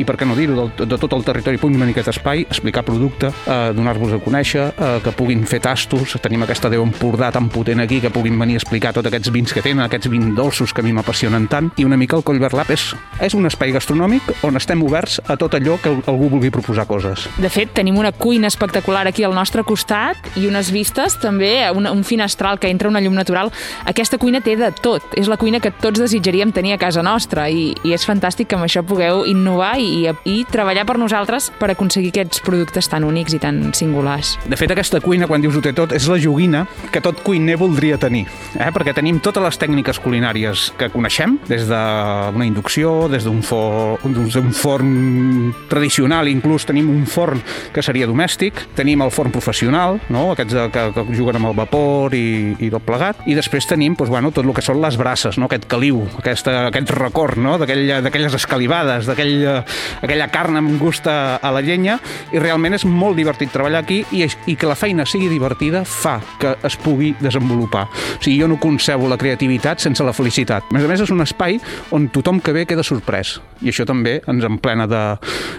[0.00, 2.44] i per què no dir-ho, de, de tot el territori puguin venir a aquest espai,
[2.48, 7.30] explicar producte, eh, donar-vos a conèixer, eh, que puguin fer tastos, tenim aquesta Déu Empordà
[7.34, 10.34] tan potent aquí que puguin venir a explicar tots aquests vins que tenen, aquests vins
[10.36, 13.48] dolços que a mi m'apassionen tant, i una mica el Collverd Lab és, és un
[13.48, 17.26] espai gastronòmic on estem oberts a tot allò que algú vulgui proposar coses.
[17.40, 21.86] De fet, tenim una cuina espectacular aquí al nostre costat i unes vistes també, un,
[21.86, 23.52] un finestral que entra una llum natural.
[23.88, 27.29] Aquesta cuina té de tot, és la cuina que tots desitjaríem tenir a casa nostra
[27.50, 31.70] i, i és fantàstic que amb això pugueu innovar i, i treballar per nosaltres per
[31.72, 34.34] aconseguir aquests productes tan únics i tan singulars.
[34.50, 37.56] De fet, aquesta cuina, quan dius ho té tot, és la joguina que tot cuiner
[37.60, 38.70] voldria tenir, eh?
[38.74, 44.52] perquè tenim totes les tècniques culinàries que coneixem, des d'una inducció, des d'un forn, un
[44.56, 47.42] forn tradicional, inclús tenim un forn
[47.74, 50.30] que seria domèstic, tenim el forn professional, no?
[50.34, 54.10] aquests que, que juguen amb el vapor i, i tot plegat, i després tenim doncs,
[54.10, 55.48] bueno, tot el que són les braces, no?
[55.50, 57.58] aquest caliu, aquesta, aquest record no?
[57.58, 59.64] d'aquelles escalivades, d'aquella
[60.00, 61.98] aquella carn amb gust a, a la llenya,
[62.32, 66.18] i realment és molt divertit treballar aquí i, i que la feina sigui divertida fa
[66.40, 67.86] que es pugui desenvolupar.
[67.90, 70.70] O sigui, jo no concebo la creativitat sense la felicitat.
[70.70, 71.60] A més a més, és un espai
[71.92, 73.38] on tothom que ve queda sorprès.
[73.60, 75.04] I això també ens emplena de...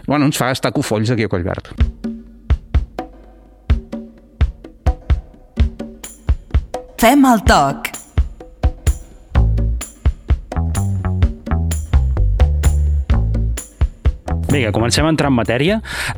[0.08, 1.74] Bueno, ens fa estar cofolls aquí a Collverd.
[7.02, 8.01] Fem el toc.
[14.52, 15.78] Vinga, comencem a entrar en matèria.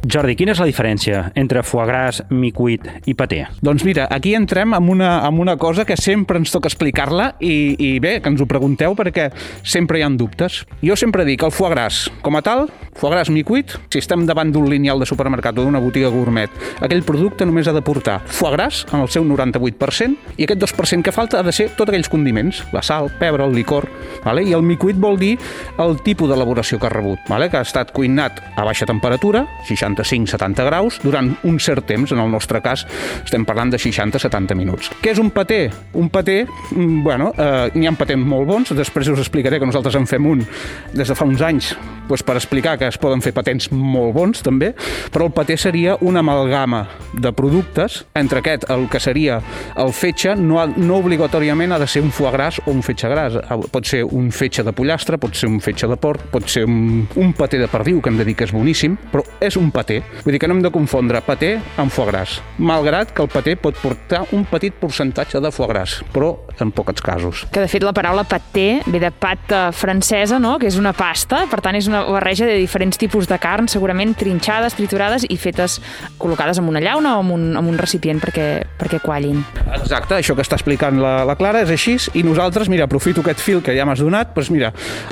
[0.10, 3.44] Jordi, quina és la diferència entre foie gras, micuit i paté?
[3.62, 7.76] Doncs mira, aquí entrem amb una, amb una cosa que sempre ens toca explicar-la i,
[7.78, 9.28] i bé, que ens ho pregunteu perquè
[9.62, 10.64] sempre hi han dubtes.
[10.82, 12.66] Jo sempre dic el foie gras, com a tal,
[12.98, 16.50] foie gras micuit, si estem davant d'un lineal de supermercat o d'una botiga gourmet,
[16.82, 21.06] aquell producte només ha de portar foie gras en el seu 98% i aquest 2%
[21.06, 23.92] que falta ha de ser tots aquells condiments, la sal, pebre, el licor,
[24.26, 24.42] vale?
[24.42, 25.36] i el micuit vol dir
[25.78, 27.54] el tipus d'elaboració que ha rebut, vale?
[27.54, 32.20] que ha estat cuinat cuinat a baixa temperatura, 65-70 graus, durant un cert temps, en
[32.20, 32.86] el nostre cas
[33.24, 34.92] estem parlant de 60-70 minuts.
[35.02, 35.70] Què és un paté?
[35.94, 39.96] Un paté, mm, bueno, eh, n'hi ha patents molt bons, després us explicaré que nosaltres
[39.96, 40.46] en fem un
[40.94, 41.76] des de fa uns anys
[42.08, 44.74] doncs per explicar que es poden fer patents molt bons també,
[45.12, 49.42] però el paté seria una amalgama de productes, entre aquest el que seria
[49.78, 53.10] el fetge, no, ha, no obligatòriament ha de ser un foie gras o un fetge
[53.10, 53.38] gras,
[53.72, 57.08] pot ser un fetge de pollastre, pot ser un fetge de porc, pot ser un,
[57.16, 60.02] un paté de perdiu, que hem de dir que és boníssim, però és un paté.
[60.24, 63.56] Vull dir que no hem de confondre paté amb foie gras, malgrat que el paté
[63.60, 67.46] pot portar un petit percentatge de foie gras, però en pocs casos.
[67.52, 70.56] Que de fet la paraula paté ve de pata francesa, no?
[70.62, 74.14] que és una pasta, per tant és una barreja de diferents tipus de carn, segurament
[74.20, 75.80] trinxades, triturades i fetes
[76.22, 78.48] col·locades en una llauna o en un, en un recipient perquè,
[78.80, 79.42] perquè quallin.
[79.74, 83.44] Exacte, això que està explicant la, la Clara és així i nosaltres, mira, aprofito aquest
[83.44, 84.72] fil que ja m'has donat, doncs mira,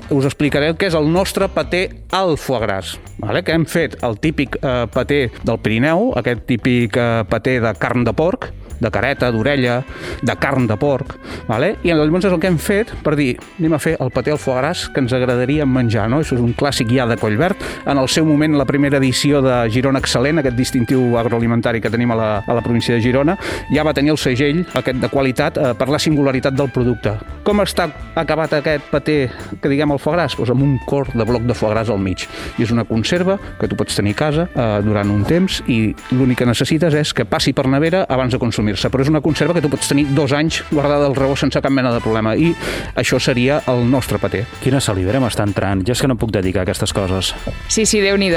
[0.10, 3.44] us explicaré el que és el nostre paté al foie gras vale?
[3.44, 8.06] que hem fet el típic eh, paté del Pirineu, aquest típic eh, paté de carn
[8.08, 8.50] de porc,
[8.82, 9.82] de careta, d'orella,
[10.22, 11.16] de carn de porc,
[11.48, 11.76] vale?
[11.84, 14.40] i llavors és el que hem fet per dir, anem a fer el paté al
[14.42, 16.22] foie gras que ens agradaria menjar, no?
[16.22, 17.62] Això és un clàssic ja de Collverd.
[17.90, 22.14] En el seu moment, la primera edició de Girona Excel·lent, aquest distintiu agroalimentari que tenim
[22.14, 23.38] a la, a la província de Girona,
[23.74, 27.16] ja va tenir el segell aquest de qualitat eh, per la singularitat del producte.
[27.48, 27.88] Com està
[28.20, 29.18] acabat aquest paté
[29.62, 30.36] que diguem el foie gras?
[30.38, 32.28] Pues amb un cor de bloc de foie gras al mig.
[32.60, 35.96] I és una conserva que tu pots tenir a casa eh, durant un temps i
[36.14, 39.22] l'únic que necessites és que passi per nevera abans de consumir consumir-se, però és una
[39.22, 42.36] conserva que tu pots tenir dos anys guardada al raó sense cap mena de problema
[42.36, 42.54] i
[42.96, 44.46] això seria el nostre paté.
[44.64, 47.34] Quina salivera m'està entrant, jo és que no puc dedicar a aquestes coses.
[47.68, 48.32] Sí, sí, déu nhi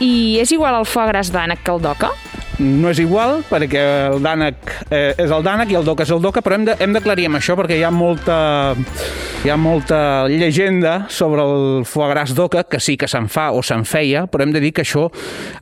[0.00, 2.12] I és igual el foie gras d'ànec que el d'oca?
[2.62, 6.22] No és igual perquè el dànec eh, és el dànec i el doca és el
[6.22, 8.36] doca, però hem d'aclarir amb això perquè hi ha molta,
[9.42, 13.62] hi ha molta llegenda sobre el foie gras d'oca, que sí que se'n fa o
[13.66, 15.08] se'n feia, però hem de dir que això,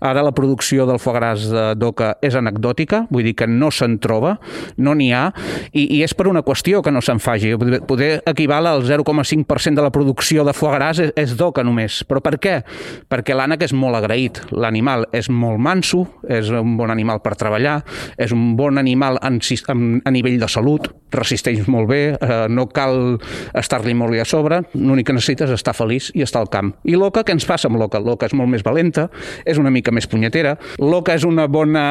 [0.05, 1.47] ara la producció del foie gras
[1.81, 4.37] d'oca és anecdòtica, vull dir que no se'n troba,
[4.77, 5.31] no n'hi ha,
[5.73, 7.55] i, i és per una qüestió que no se'n faci.
[7.89, 12.03] Poder equival al 0,5% de la producció de foie gras és, és d'oca només.
[12.09, 12.59] Però per què?
[13.11, 14.43] Perquè l'ànec és molt agraït.
[14.53, 17.81] L'animal és molt manso, és un bon animal per treballar,
[18.21, 22.67] és un bon animal en, en, a nivell de salut, resisteix molt bé, eh, no
[22.71, 23.19] cal
[23.57, 26.73] estar-li molt a sobre, l'únic que necessites és estar feliç i estar al camp.
[26.85, 28.01] I l'oca, què ens passa amb l'oca?
[28.03, 29.09] L'oca és molt més valenta,
[29.45, 31.85] és una mica més punyetera, l'oca és, una bona,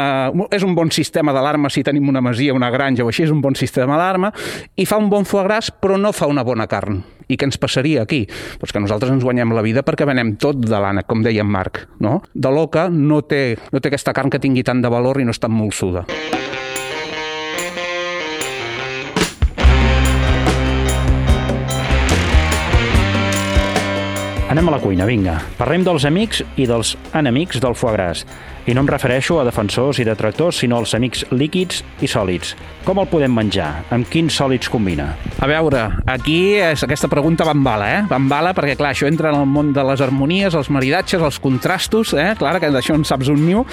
[0.51, 3.41] és un bon sistema d'alarma si tenim una masia, una granja o així, és un
[3.41, 4.33] bon sistema d'alarma,
[4.75, 7.01] i fa un bon foie gras, però no fa una bona carn.
[7.29, 8.23] I què ens passaria aquí?
[8.59, 11.51] Pues que nosaltres ens guanyem la vida perquè venem tot de l'ànec, com deia en
[11.53, 11.85] Marc.
[12.01, 12.19] No?
[12.33, 15.35] De l'oca no té, no té aquesta carn que tingui tant de valor i no
[15.35, 16.07] està molt suda.
[24.49, 25.35] Anem a la cuina, vinga.
[25.59, 28.23] Parlem dels amics i dels enemics del foie gras.
[28.65, 32.55] I no em refereixo a defensors i detractors, sinó als amics líquids i sòlids.
[32.85, 33.67] Com el podem menjar?
[33.93, 35.07] Amb quins sòlids combina?
[35.37, 38.01] A veure, aquí és, aquesta pregunta va en bala, eh?
[38.09, 41.21] Va en bala perquè, clar, això entra en el món de les harmonies, els maridatges,
[41.21, 42.31] els contrastos, eh?
[42.37, 43.65] Clar, que d'això en saps un niu.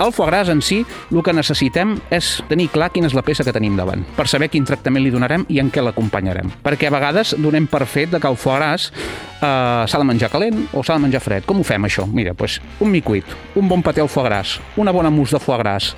[0.00, 0.80] El foie gras en si,
[1.12, 4.48] el que necessitem és tenir clar quina és la peça que tenim davant, per saber
[4.52, 6.56] quin tractament li donarem i en què l'acompanyarem.
[6.64, 8.90] Perquè a vegades donem per fet que el foie gras
[9.42, 11.46] eh, s'ha de menjar calent o s'ha de menjar fred.
[11.48, 12.06] Com ho fem, això?
[12.06, 15.58] Mira, doncs, un micuit, un bon paté al foie gras, una bona mousse de foie
[15.58, 15.92] gras,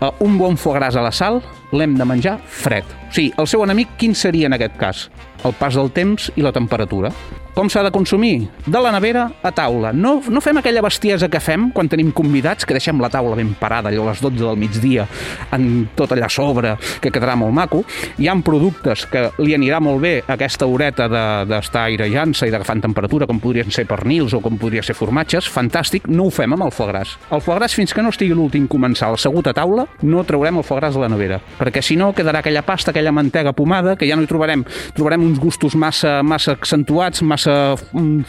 [0.00, 2.84] eh, un bon foie gras a la sal, l'hem de menjar fred.
[3.08, 5.08] O sigui, el seu enemic quin seria en aquest cas?
[5.44, 7.12] El pas del temps i la temperatura.
[7.58, 8.46] Com s'ha de consumir?
[8.70, 9.90] De la nevera a taula.
[9.90, 13.48] No, no fem aquella bestiesa que fem quan tenim convidats, que deixem la taula ben
[13.58, 15.08] parada allò a les 12 del migdia,
[15.56, 17.80] en tot allà sobre, que quedarà molt maco.
[18.22, 22.84] Hi ha productes que li anirà molt bé aquesta horeta d'estar de, airejant-se i d'agafant
[22.84, 25.50] temperatura, com podrien ser pernils o com podria ser formatges.
[25.50, 27.16] Fantàstic, no ho fem amb el foie gras.
[27.34, 30.68] El foie gras, fins que no estigui l'últim comensal assegut a taula, no traurem el
[30.68, 34.06] foie gras de la nevera, perquè si no quedarà aquella pasta, aquella mantega pomada, que
[34.06, 34.62] ja no hi trobarem.
[34.94, 37.47] Trobarem uns gustos massa, massa accentuats, massa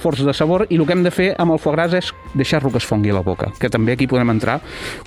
[0.01, 2.71] forts de sabor i el que hem de fer amb el foie gras és deixar-lo
[2.71, 4.59] que es fongui a la boca, que també aquí podem entrar.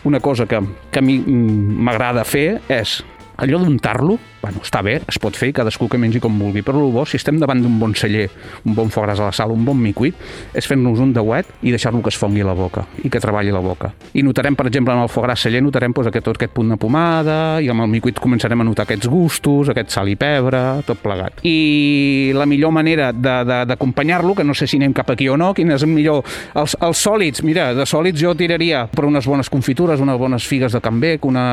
[0.09, 3.01] Una cosa que, que a mi m'agrada fer és
[3.43, 6.93] allò d'untar-lo, bueno, està bé, es pot fer, cadascú que mengi com vulgui, però el
[6.93, 8.27] bo, si estem davant d'un bon celler,
[8.67, 10.19] un bon foie gras a la sal, un bon micuit,
[10.53, 13.63] és fer-nos un deuet i deixar-lo que es fongui la boca i que treballi la
[13.63, 13.93] boca.
[14.19, 16.73] I notarem, per exemple, en el foie gras celler, notarem doncs, aquest, tot aquest punt
[16.75, 20.83] de pomada i amb el micuit començarem a notar aquests gustos, aquest sal i pebre,
[20.87, 21.43] tot plegat.
[21.47, 25.71] I la millor manera d'acompanyar-lo, que no sé si anem cap aquí o no, quin
[25.71, 26.27] és el millor...
[26.59, 30.75] Els, els sòlids, mira, de sòlids jo tiraria per unes bones confitures, unes bones figues
[30.75, 31.47] de Canbec, una...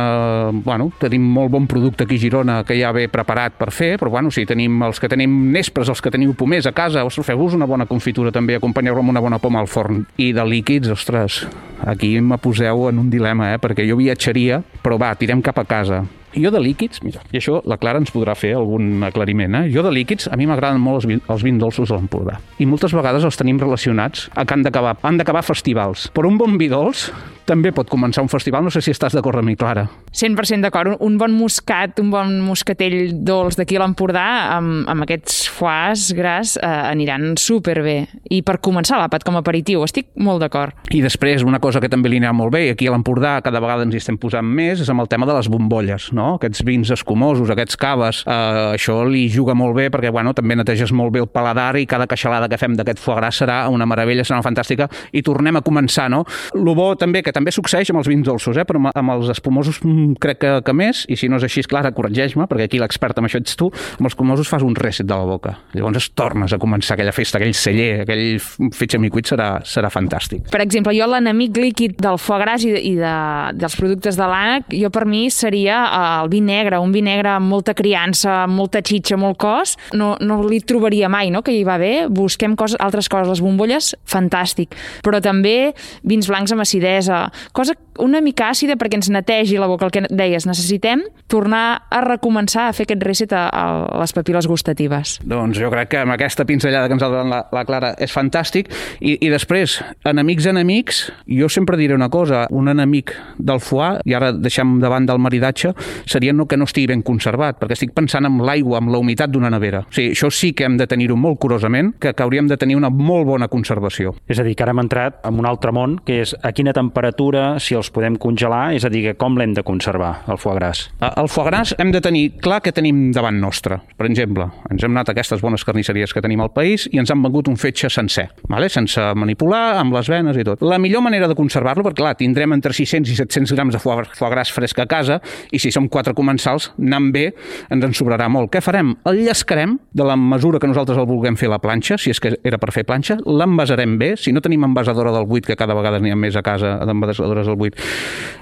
[0.65, 4.11] Bueno, tenim molt bon producte aquí a Girona que ja ve preparat per fer, però
[4.15, 7.57] bueno, si tenim els que tenim nespres, els que teniu pomers a casa, ostres, feu-vos
[7.57, 10.05] una bona confitura també, acompanyeu-lo amb una bona poma al forn.
[10.17, 11.43] I de líquids, ostres,
[11.85, 13.59] aquí me poseu en un dilema, eh?
[13.61, 16.03] perquè jo viatjaria, però va, tirem cap a casa.
[16.35, 19.63] Jo de líquids, mira, i això la Clara ens podrà fer algun aclariment, eh?
[19.73, 22.37] Jo de líquids, a mi m'agraden molt els, vi, els vins dolços de l'Empordà.
[22.61, 26.09] I moltes vegades els tenim relacionats a que han d'acabar han d'acabar festivals.
[26.13, 27.09] Però un bon vi dolç
[27.49, 28.61] també pot començar un festival.
[28.65, 29.87] No sé si estàs d'acord amb mi, Clara.
[30.13, 30.99] 100% d'acord.
[31.05, 34.25] Un bon moscat, un bon moscatell dolç d'aquí a l'Empordà,
[34.57, 37.97] amb, amb aquests foies gras, eh, aniran superbé.
[38.29, 40.77] I per començar l'àpat com a aperitiu, estic molt d'acord.
[40.93, 43.61] I després, una cosa que també li anirà molt bé, i aquí a l'Empordà cada
[43.63, 46.18] vegada ens hi estem posant més, és amb el tema de les bombolles, no?
[46.37, 50.91] Aquests vins escumosos, aquests caves, eh, això li juga molt bé perquè, bueno, també neteges
[50.95, 54.25] molt bé el paladar i cada queixalada que fem d'aquest foie gras serà una meravella,
[54.27, 56.23] serà una fantàstica i tornem a començar, no?
[56.55, 58.65] Lo bo també que també succeeix amb els vins dolços, eh?
[58.67, 61.91] però amb els espumosos mm, crec que, que més, i si no és així, Clara,
[61.95, 65.15] corregeix-me, perquè aquí l'expert amb això ets tu, amb els espumosos fas un reset de
[65.15, 65.55] la boca.
[65.75, 68.39] Llavors es tornes a començar aquella festa, aquell celler, aquell
[68.75, 70.49] fetge micuit serà, serà fantàstic.
[70.51, 73.13] Per exemple, jo l'enemic líquid del foie gras i, i de,
[73.59, 75.81] dels productes de l'ànec, jo per mi seria
[76.23, 80.15] el vi negre, un vi negre amb molta criança, amb molta xitxa, molt cos, no,
[80.21, 83.93] no li trobaria mai, no?, que hi va bé, busquem coses, altres coses, les bombolles,
[84.09, 85.73] fantàstic, però també
[86.07, 90.05] vins blancs amb acidesa, cosa una mica àcida perquè ens netegi la boca, el que
[90.09, 95.17] deies, necessitem tornar a recomençar a fer aquest reset a, a les papil·les gustatives.
[95.27, 98.13] Doncs jo crec que amb aquesta pinzellada que ens ha donat la, la Clara és
[98.15, 103.99] fantàstic i, i després, enemics enemics, jo sempre diré una cosa, un enemic del foie,
[104.05, 105.73] i ara deixem davant del maridatge,
[106.09, 109.31] seria no que no estigui ben conservat, perquè estic pensant en l'aigua, amb la humitat
[109.31, 109.83] d'una nevera.
[109.87, 112.77] O sigui, això sí que hem de tenir-ho molt curosament, que, que hauríem de tenir
[112.79, 114.15] una molt bona conservació.
[114.29, 116.73] És a dir, que ara hem entrat en un altre món, que és a quina
[116.75, 120.85] temperatura si els podem congelar, és a dir, com l'hem de conservar, el foie gras?
[121.09, 123.79] El foie gras hem de tenir clar que tenim davant nostre.
[123.97, 127.11] Per exemple, ens hem anat a aquestes bones carnisseries que tenim al país i ens
[127.11, 128.69] han vengut un fetge sencer, vale?
[128.69, 130.61] sense manipular, amb les venes i tot.
[130.65, 134.05] La millor manera de conservar-lo, perquè clar, tindrem entre 600 i 700 grams de foie,
[134.15, 135.19] foie gras fresc a casa
[135.51, 137.29] i si som quatre comensals, anant bé,
[137.69, 138.51] ens en sobrarà molt.
[138.53, 138.93] Què farem?
[139.09, 142.21] El llescarem de la mesura que nosaltres el vulguem fer a la planxa, si és
[142.21, 145.77] que era per fer planxa, l'envasarem bé, si no tenim envasadora del buit, que cada
[145.77, 147.78] vegada n'hi ha més a casa d'envasadores del buit,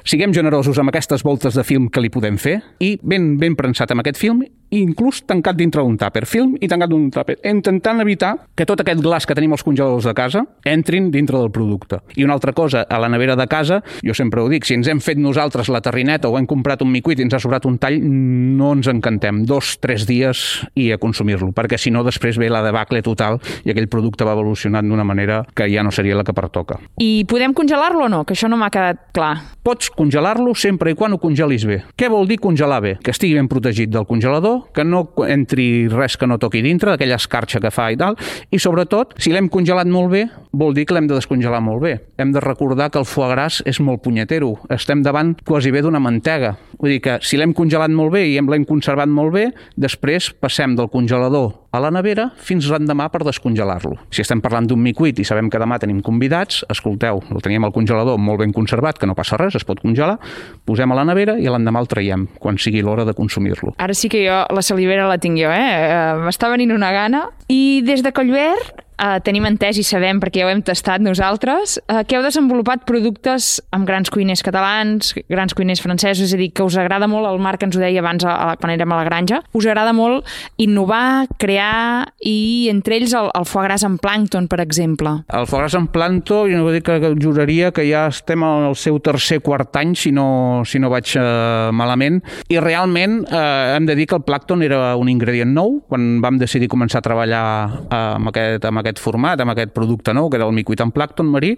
[0.07, 3.91] Siguem generosos amb aquestes voltes de film que li podem fer i ben, ben prensat
[3.91, 8.01] amb aquest film i inclús tancat dintre d'un tàper, film i tancat d'un tàper, intentant
[8.03, 12.01] evitar que tot aquest glaç que tenim als congeladors de casa entrin dintre del producte.
[12.15, 14.89] I una altra cosa, a la nevera de casa, jo sempre ho dic, si ens
[14.91, 17.77] hem fet nosaltres la terrineta o hem comprat un micuit i ens ha sobrat un
[17.81, 19.43] tall, no ens encantem.
[19.47, 20.43] Dos, tres dies
[20.75, 24.35] i a consumir-lo, perquè si no després ve la debacle total i aquell producte va
[24.35, 26.79] evolucionant d'una manera que ja no seria la que pertoca.
[27.03, 28.23] I podem congelar-lo o no?
[28.25, 29.33] Que això no m'ha quedat clar.
[29.63, 31.81] Pots congelar-lo sempre i quan ho congelis bé.
[31.97, 32.95] Què vol dir congelar bé?
[33.03, 37.19] Que estigui ben protegit del congelador, que no entri res que no toqui dintre, d'aquella
[37.19, 38.17] escarxa que fa i tal,
[38.51, 40.23] i sobretot, si l'hem congelat molt bé,
[40.57, 41.93] vol dir que l'hem de descongelar molt bé.
[42.17, 44.55] Hem de recordar que el foie gras és molt punyetero.
[44.73, 46.55] Estem davant quasi bé d'una mantega.
[46.77, 49.47] Vull dir que si l'hem congelat molt bé i l'hem conservat molt bé,
[49.77, 53.97] després passem del congelador a la nevera fins l'endemà per descongelar-lo.
[54.13, 57.73] Si estem parlant d'un micuit i sabem que demà tenim convidats, escolteu, el teníem al
[57.75, 60.17] congelador molt ben conservat, que no passa res, es pot congelar,
[60.65, 63.75] posem a la nevera i l'endemà el traiem, quan sigui l'hora de consumir-lo.
[63.83, 65.69] Ara sí que jo la salivera la tinc jo, eh?
[65.87, 67.27] eh m'està venint una gana.
[67.51, 71.77] I des de Collverd eh, tenim entès i sabem, perquè ja ho hem tastat nosaltres,
[71.87, 76.51] eh, que heu desenvolupat productes amb grans cuiners catalans, grans cuiners francesos, és a dir,
[76.53, 79.01] que us agrada molt, el Marc ens ho deia abans a, a, quan érem a
[79.01, 80.27] la granja, us agrada molt
[80.57, 85.17] innovar, crear i entre ells el, el foie gras en plàncton, per exemple.
[85.33, 88.75] El foie gras en plàncton, jo no vull dir que juraria que ja estem al
[88.79, 93.87] seu tercer quart any, si no, si no vaig eh, malament, i realment eh, hem
[93.87, 97.45] de dir que el plàncton era un ingredient nou, quan vam decidir començar a treballar
[97.85, 100.81] eh, amb, aquest, amb aquest aquest format, amb aquest producte nou, que era el micuit
[100.83, 101.53] en plàcton marí,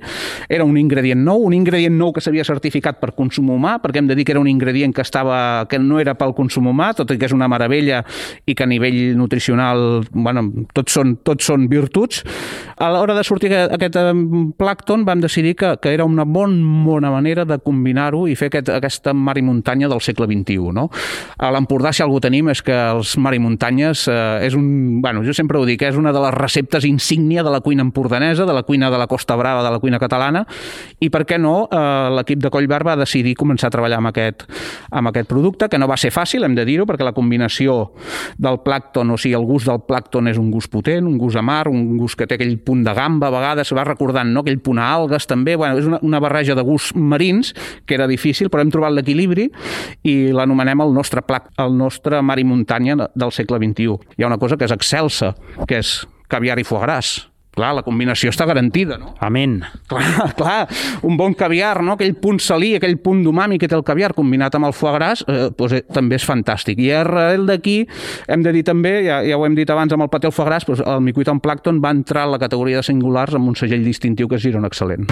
[0.50, 4.10] era un ingredient nou, un ingredient nou que s'havia certificat per consum humà, perquè hem
[4.10, 7.14] de dir que era un ingredient que, estava, que no era pel consum humà, tot
[7.14, 8.02] i que és una meravella
[8.50, 12.24] i que a nivell nutricional, bueno, tots són, tots són virtuts.
[12.80, 13.98] A l'hora de sortir aquest
[14.60, 16.56] plàcton vam decidir que, que era una bon,
[16.86, 20.74] bona manera de combinar-ho i fer aquest, aquesta mar i muntanya del segle XXI.
[20.76, 20.88] No?
[21.38, 25.02] A l'Empordà, si algú tenim, és que els mar i muntanyes eh, és un...
[25.04, 27.82] Bueno, jo sempre ho dic, és una de les receptes insignes insígnia de la cuina
[27.82, 30.46] empordanesa, de la cuina de la Costa Brava, de la cuina catalana,
[31.00, 34.46] i per què no eh, l'equip de Collverd va decidir començar a treballar amb aquest,
[34.92, 37.92] amb aquest producte, que no va ser fàcil, hem de dir-ho, perquè la combinació
[38.38, 41.68] del plàcton, o sigui, el gust del plàcton és un gust potent, un gust amar,
[41.68, 44.46] un gust que té aquell punt de gamba, a vegades va recordant, no?
[44.46, 47.54] aquell punt a algues també, bueno, és una, una barreja de gusts marins,
[47.86, 49.50] que era difícil, però hem trobat l'equilibri
[50.08, 54.16] i l'anomenem el nostre plac, el nostre mar i muntanya del segle XXI.
[54.18, 55.34] Hi ha una cosa que és excelsa,
[55.68, 56.00] que és
[56.30, 57.18] caviar i foie gras.
[57.60, 59.16] Clar, la combinació està garantida, no?
[59.26, 59.58] Amén.
[59.90, 60.04] Clar,
[60.40, 60.60] clar,
[61.04, 61.98] un bon caviar, no?
[61.98, 65.26] aquell punt salí, aquell punt d'umami que té el caviar combinat amb el foie gras,
[65.28, 66.80] eh, doncs, eh, també és fantàstic.
[66.80, 67.82] I arrel d'aquí
[68.30, 70.48] hem de dir també, ja, ja ho hem dit abans amb el paté al foie
[70.48, 73.60] gras, doncs el micuit en plàcton va entrar a la categoria de singulars amb un
[73.60, 75.10] segell distintiu que és Girona Excel·lent.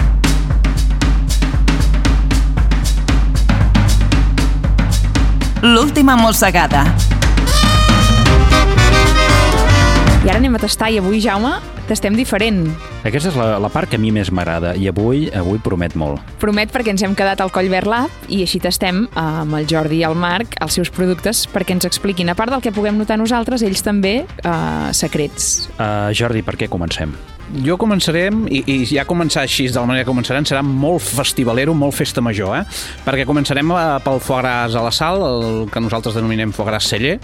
[5.58, 6.86] L'última mossegada.
[10.28, 11.54] I ara anem a tastar i avui, Jaume,
[11.88, 12.66] tastem diferent.
[13.08, 16.20] Aquesta és la, la part que a mi més m'agrada i avui avui promet molt.
[16.42, 20.02] Promet perquè ens hem quedat al Coll Verd Lab i així tastem amb el Jordi
[20.02, 23.16] i el Marc els seus productes perquè ens expliquin, a part del que puguem notar
[23.16, 25.70] nosaltres, ells també eh, secrets.
[25.78, 27.16] Uh, Jordi, per què comencem?
[27.64, 31.74] Jo començarem, i, i ja començar així de la manera que començarem, serà molt festivalero,
[31.76, 32.64] molt festa major, eh?
[33.06, 36.88] perquè començarem eh, pel foie gras a la sal, el que nosaltres denominem foie gras
[36.90, 37.18] celler,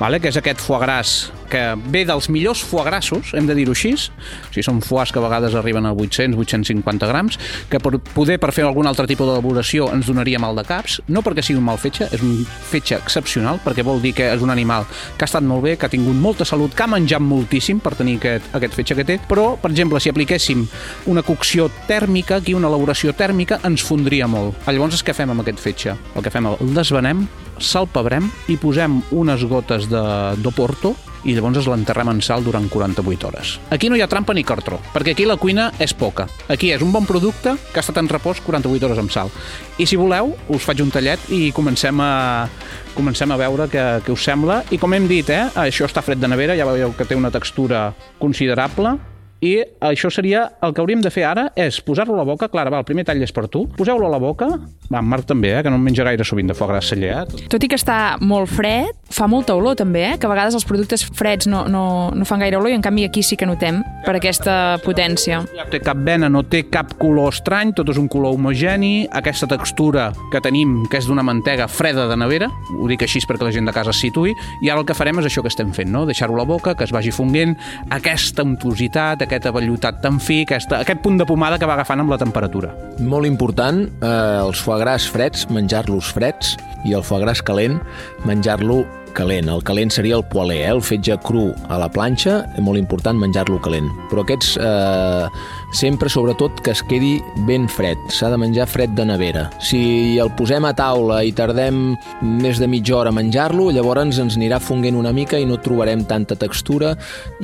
[0.00, 0.20] vale?
[0.22, 1.18] que és aquest foie gras
[1.48, 5.20] que ve dels millors foie grassos, hem de dir-ho així, o sigui, són foies que
[5.20, 7.38] a vegades arriben a 800-850 grams,
[7.72, 11.24] que per poder per fer algun altre tipus d'elaboració ens donaria mal de caps, no
[11.24, 14.52] perquè sigui un mal fetge, és un fetge excepcional, perquè vol dir que és un
[14.54, 17.80] animal que ha estat molt bé, que ha tingut molta salut, que ha menjat moltíssim
[17.82, 20.66] per tenir aquest, aquest fetge que té, però, per exemple, si apliquéssim
[21.06, 24.56] una cocció tèrmica, aquí una elaboració tèrmica, ens fondria molt.
[24.68, 25.96] Llavors, què fem amb aquest fetge?
[26.14, 27.26] El que fem, el desvenem,
[27.58, 30.02] salpebrem i posem unes gotes de
[30.42, 30.94] d'oporto
[31.26, 33.54] i llavors l'enterrem en sal durant 48 hores.
[33.74, 36.28] Aquí no hi ha trampa ni cartró, perquè aquí la cuina és poca.
[36.48, 39.32] Aquí és un bon producte que ha estat en repòs 48 hores amb sal.
[39.78, 42.48] I si voleu, us faig un tallet i comencem a,
[42.94, 44.62] comencem a veure què, què us sembla.
[44.70, 47.34] I com hem dit, eh, això està fred de nevera, ja veieu que té una
[47.34, 47.88] textura
[48.22, 48.96] considerable,
[49.40, 52.72] i això seria, el que hauríem de fer ara és posar-lo a la boca, Clara,
[52.74, 54.48] va, el primer tall és per tu, poseu-lo a la boca,
[54.90, 57.46] va, Marc també, eh, que no en menja gaire sovint de foie gras celler, eh?
[57.52, 60.16] Tot i que està molt fred, fa molta olor també, eh?
[60.20, 63.06] que a vegades els productes freds no, no, no fan gaire olor i en canvi
[63.08, 65.40] aquí sí que notem per aquesta potència.
[65.56, 69.48] No té cap vena, no té cap color estrany, tot és un color homogeni, aquesta
[69.50, 73.54] textura que tenim, que és d'una mantega freda de nevera, ho dic així perquè la
[73.54, 75.90] gent de casa es situï, i ara el que farem és això que estem fent,
[75.92, 76.04] no?
[76.08, 77.56] deixar-ho a la boca, que es vagi fonguent,
[77.94, 82.14] aquesta untositat, aquest avellotat tan fi, aquesta, aquest punt de pomada que va agafant amb
[82.14, 82.74] la temperatura.
[83.00, 86.56] Molt important, eh, els foie gras freds, menjar-los freds,
[86.86, 87.80] i el foie gras calent,
[88.28, 88.84] menjar-lo
[89.16, 89.48] calent.
[89.52, 90.72] El calent seria el poalé, eh?
[90.72, 93.88] el fetge cru a la planxa, és molt important menjar-lo calent.
[94.10, 95.28] Però aquests, eh,
[95.72, 97.98] sempre, sobretot, que es quedi ben fred.
[98.12, 99.48] S'ha de menjar fred de nevera.
[99.60, 104.36] Si el posem a taula i tardem més de mitja hora a menjar-lo, llavors ens
[104.38, 106.94] anirà fonguent una mica i no trobarem tanta textura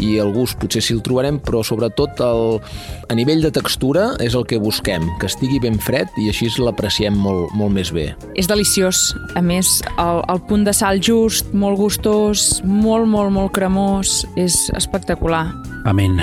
[0.00, 2.58] i el gust potser sí el trobarem, però sobretot el,
[3.08, 7.16] a nivell de textura és el que busquem, que estigui ben fred i així l'apreciem
[7.18, 8.12] molt, molt més bé.
[8.38, 9.10] És deliciós.
[9.34, 14.68] A més, el, el punt de sal just, molt gustós, molt, molt, molt cremós, és
[14.76, 15.48] espectacular.
[15.84, 16.20] Amén.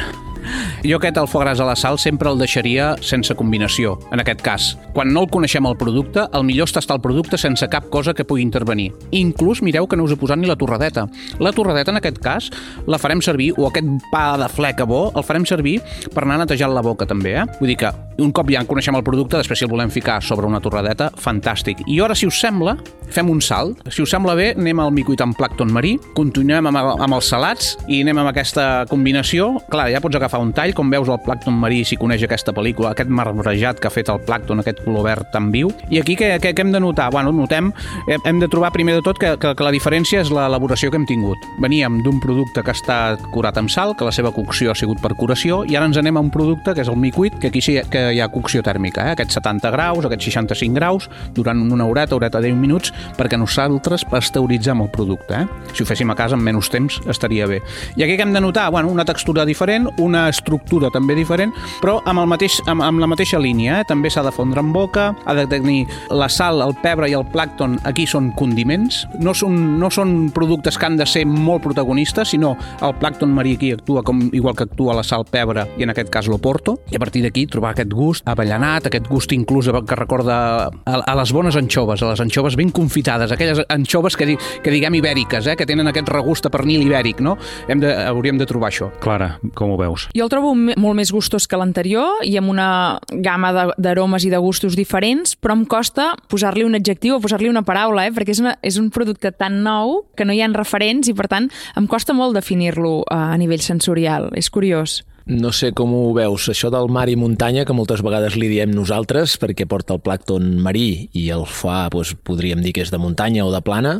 [0.83, 4.41] Jo aquest el foie gras a la sal sempre el deixaria sense combinació, en aquest
[4.45, 4.69] cas.
[4.95, 8.15] Quan no el coneixem el producte, el millor és tastar el producte sense cap cosa
[8.17, 8.91] que pugui intervenir.
[9.11, 11.07] Inclús mireu que no us he posat ni la torradeta.
[11.39, 12.49] La torradeta, en aquest cas,
[12.87, 15.79] la farem servir, o aquest pa de fleca bo, el farem servir
[16.13, 17.45] per anar netejant la boca també, eh?
[17.59, 20.19] Vull dir que un cop ja en coneixem el producte, després si el volem ficar
[20.23, 21.81] sobre una torradeta, fantàstic.
[21.89, 22.75] I ara, si us sembla,
[23.11, 23.81] fem un salt.
[23.91, 27.75] Si us sembla bé, anem al micuit amb plàcton marí, continuem amb, amb els salats
[27.87, 29.55] i anem amb aquesta combinació.
[29.71, 32.93] Clar, ja pots agafar un tall, com veus el plàcton marí, si coneix aquesta pel·lícula,
[32.93, 35.71] aquest marbrejat que ha fet el plàcton, aquest color verd tan viu.
[35.89, 37.09] I aquí què, què, què hem de notar?
[37.11, 37.71] Bueno, notem,
[38.07, 41.07] hem de trobar primer de tot que, que, que la diferència és l'elaboració que hem
[41.09, 41.49] tingut.
[41.63, 45.13] Veníem d'un producte que està curat amb sal, que la seva cocció ha sigut per
[45.19, 47.77] curació, i ara ens anem a un producte que és el micuit, que aquí sí
[47.91, 49.15] que hi ha cocció tèrmica, eh?
[49.17, 54.83] aquests 70 graus, aquests 65 graus, durant una horeta, horeta 10 minuts, perquè nosaltres pasteuritzem
[54.83, 55.41] el producte.
[55.41, 55.71] Eh?
[55.73, 57.61] Si ho féssim a casa en menys temps estaria bé.
[57.95, 58.69] I aquí que hem de notar?
[58.71, 63.09] Bueno, una textura diferent, una estructura també diferent, però amb, el mateix, amb, amb la
[63.09, 63.79] mateixa línia.
[63.81, 63.87] Eh?
[63.89, 67.25] També s'ha de fondre en boca, ha de tenir la sal, el pebre i el
[67.31, 72.33] plàcton, aquí són condiments, no són, no són productes que han de ser molt protagonistes,
[72.35, 75.93] sinó el plàcton marí aquí actua com igual que actua la sal, pebre i en
[75.93, 79.97] aquest cas l'oporto, i a partir d'aquí trobar aquest gust avellanat, aquest gust inclús que
[79.97, 84.73] recorda a, a les bones anxoves, a les anxoves ben confitades, aquelles anxoves que, que
[84.73, 85.57] diguem ibèriques, eh?
[85.57, 87.37] que tenen aquest regust a pernil ibèric, no?
[87.71, 88.91] Hem de, hauríem de trobar això.
[89.03, 90.07] Clara, com ho veus?
[90.11, 94.41] Jo el trobo molt més gustós que l'anterior i amb una gamma d'aromes i de
[94.43, 98.11] gustos diferents, però em costa posar-li un adjectiu o posar-li una paraula, eh?
[98.15, 101.29] perquè és, una, és un producte tan nou que no hi ha referents i, per
[101.31, 101.47] tant,
[101.79, 104.27] em costa molt definir-lo eh, a nivell sensorial.
[104.35, 104.99] És curiós.
[105.31, 108.71] No sé com ho veus, això del mar i muntanya, que moltes vegades li diem
[108.73, 112.99] nosaltres, perquè porta el plàcton marí i el fa, doncs, podríem dir que és de
[112.99, 113.99] muntanya o de plana,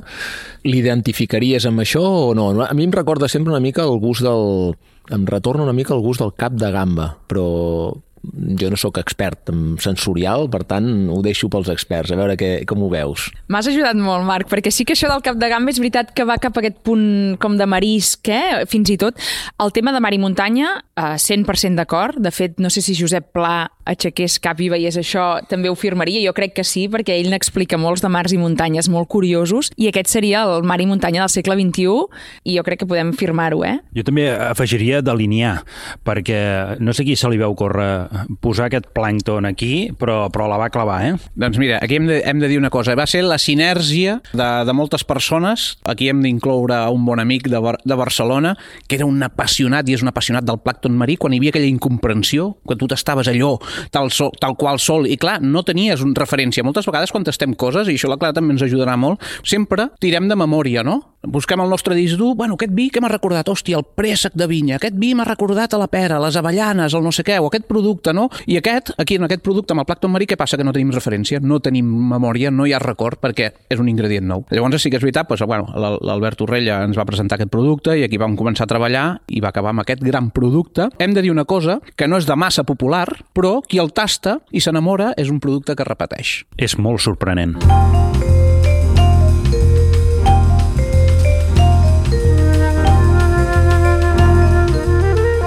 [0.68, 2.52] l'identificaries amb això o no?
[2.66, 4.74] A mi em recorda sempre una mica el gust del...
[5.10, 7.48] em retorna una mica el gust del cap de gamba, però
[8.22, 12.52] jo no sóc expert en sensorial, per tant, ho deixo pels experts, a veure què,
[12.70, 13.30] com ho veus.
[13.52, 16.26] M'has ajudat molt, Marc, perquè sí que això del cap de gamba és veritat que
[16.28, 18.64] va cap a aquest punt com de marisc, eh?
[18.70, 19.18] fins i tot.
[19.62, 22.22] El tema de mar i muntanya, eh, 100% d'acord.
[22.22, 26.24] De fet, no sé si Josep Pla aixequés cap i veiés això, també ho firmaria.
[26.26, 29.90] Jo crec que sí, perquè ell n'explica molts de mars i muntanyes molt curiosos, i
[29.92, 33.64] aquest seria el mar i muntanya del segle XXI, i jo crec que podem firmar-ho,
[33.68, 33.78] eh?
[33.96, 35.62] Jo també afegiria delinear,
[36.08, 37.92] perquè no sé qui se li veu córrer
[38.42, 41.14] posar aquest plàncton aquí, però, però la va clavar, eh?
[41.36, 42.96] Doncs mira, aquí hem de, hem de dir una cosa.
[42.98, 45.78] Va ser la sinergia de, de moltes persones.
[45.90, 48.56] Aquí hem d'incloure un bon amic de, Bar de Barcelona,
[48.88, 51.70] que era un apassionat, i és un apassionat del plàncton marí, quan hi havia aquella
[51.70, 53.56] incomprensió, quan tu t'estaves allò,
[53.90, 56.64] tal, sol, tal qual sol, i clar, no tenies una referència.
[56.64, 60.30] Moltes vegades quan tastem coses, i això la Clara també ens ajudarà molt, sempre tirem
[60.30, 61.02] de memòria, no?
[61.22, 64.48] Busquem el nostre disc dur, bueno, aquest vi que m'ha recordat, hòstia, el préssec de
[64.50, 67.46] vinya, aquest vi m'ha recordat a la pera, les avellanes, el no sé què, o
[67.46, 68.28] aquest producte, no?
[68.50, 70.58] I aquest, aquí en aquest producte, amb el plàcton marí, què passa?
[70.58, 74.26] Que no tenim referència, no tenim memòria, no hi ha record, perquè és un ingredient
[74.26, 74.48] nou.
[74.50, 78.06] Llavors sí que és veritat, doncs, bueno, l'Albert Torrella ens va presentar aquest producte i
[78.08, 80.90] aquí vam començar a treballar i va acabar amb aquest gran producte.
[80.98, 83.06] Hem de dir una cosa, que no és de massa popular,
[83.38, 86.42] però qui el tasta i s'enamora és un producte que repeteix.
[86.58, 87.58] És molt sorprenent.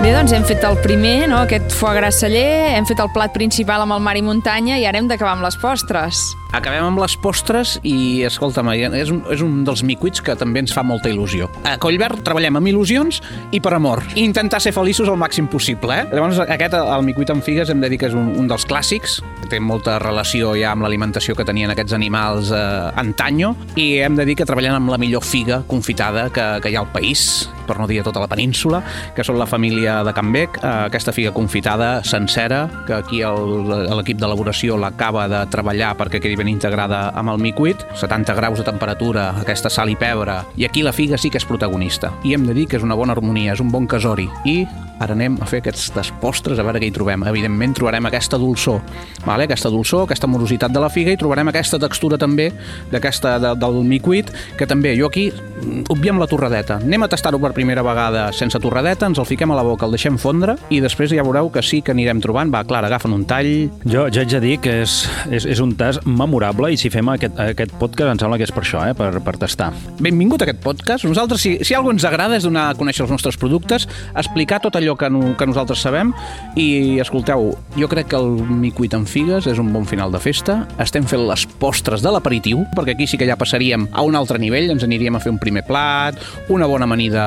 [0.05, 1.39] Bé, doncs hem fet el primer, no?
[1.47, 4.85] aquest foie gras celler, hem fet el plat principal amb el mar i muntanya i
[4.85, 6.27] ara hem d'acabar amb les postres.
[6.55, 10.75] Acabem amb les postres i, escolta'm, és un, és un dels micuits que també ens
[10.77, 11.49] fa molta il·lusió.
[11.67, 13.23] A Collverd treballem amb il·lusions
[13.57, 14.05] i per amor.
[14.15, 16.05] I intentar ser feliços el màxim possible, eh?
[16.13, 19.19] Llavors, aquest, el micuit amb figues, hem de dir que és un, un dels clàssics,
[19.51, 22.63] té molta relació ja amb l'alimentació que tenien aquests animals eh,
[23.03, 26.79] antanyo, i hem de dir que treballem amb la millor figa confitada que, que hi
[26.79, 28.85] ha al país, per no dir a tota la península,
[29.17, 34.19] que són la família de Can Bec, eh, aquesta figa confitada sencera, que aquí l'equip
[34.19, 39.31] d'elaboració l'acaba de treballar perquè quedi ben integrada amb el micuit, 70 graus de temperatura,
[39.45, 42.13] aquesta sal i pebre, i aquí la figa sí que és protagonista.
[42.25, 44.65] I hem de dir que és una bona harmonia, és un bon casori, i
[45.03, 47.25] ara anem a fer aquestes postres, a veure què hi trobem.
[47.29, 48.81] Evidentment trobarem aquesta dolçor,
[49.25, 49.49] vale?
[49.49, 52.51] aquesta dolçor, aquesta morositat de la figa i trobarem aquesta textura també
[52.93, 56.79] d'aquesta de, del micuit, que també jo aquí mm, obviem la torradeta.
[56.83, 59.97] Anem a tastar-ho per primera vegada sense torradeta, ens el fiquem a la boca, el
[59.97, 62.53] deixem fondre i després ja veureu que sí que anirem trobant.
[62.55, 63.53] Va, clar, agafen un tall...
[63.85, 64.97] Jo, jo haig de dir que és,
[65.31, 68.55] és, és un tast memorable i si fem aquest, aquest podcast em sembla que és
[68.55, 68.95] per això, eh?
[68.97, 69.71] per, per tastar.
[70.03, 71.09] Benvingut a aquest podcast.
[71.09, 74.77] Nosaltres, si, si alguna ens agrada, és donar a conèixer els nostres productes, explicar tot
[74.79, 76.13] allò que, no, que nosaltres sabem
[76.61, 80.61] i, escolteu, jo crec que el micuit amb figues és un bon final de festa.
[80.85, 84.39] Estem fent les postres de l'aperitiu, perquè aquí sí que ja passaríem a un altre
[84.43, 86.21] nivell, ens aniríem a fer un primer plat,
[86.53, 87.25] una bona amanida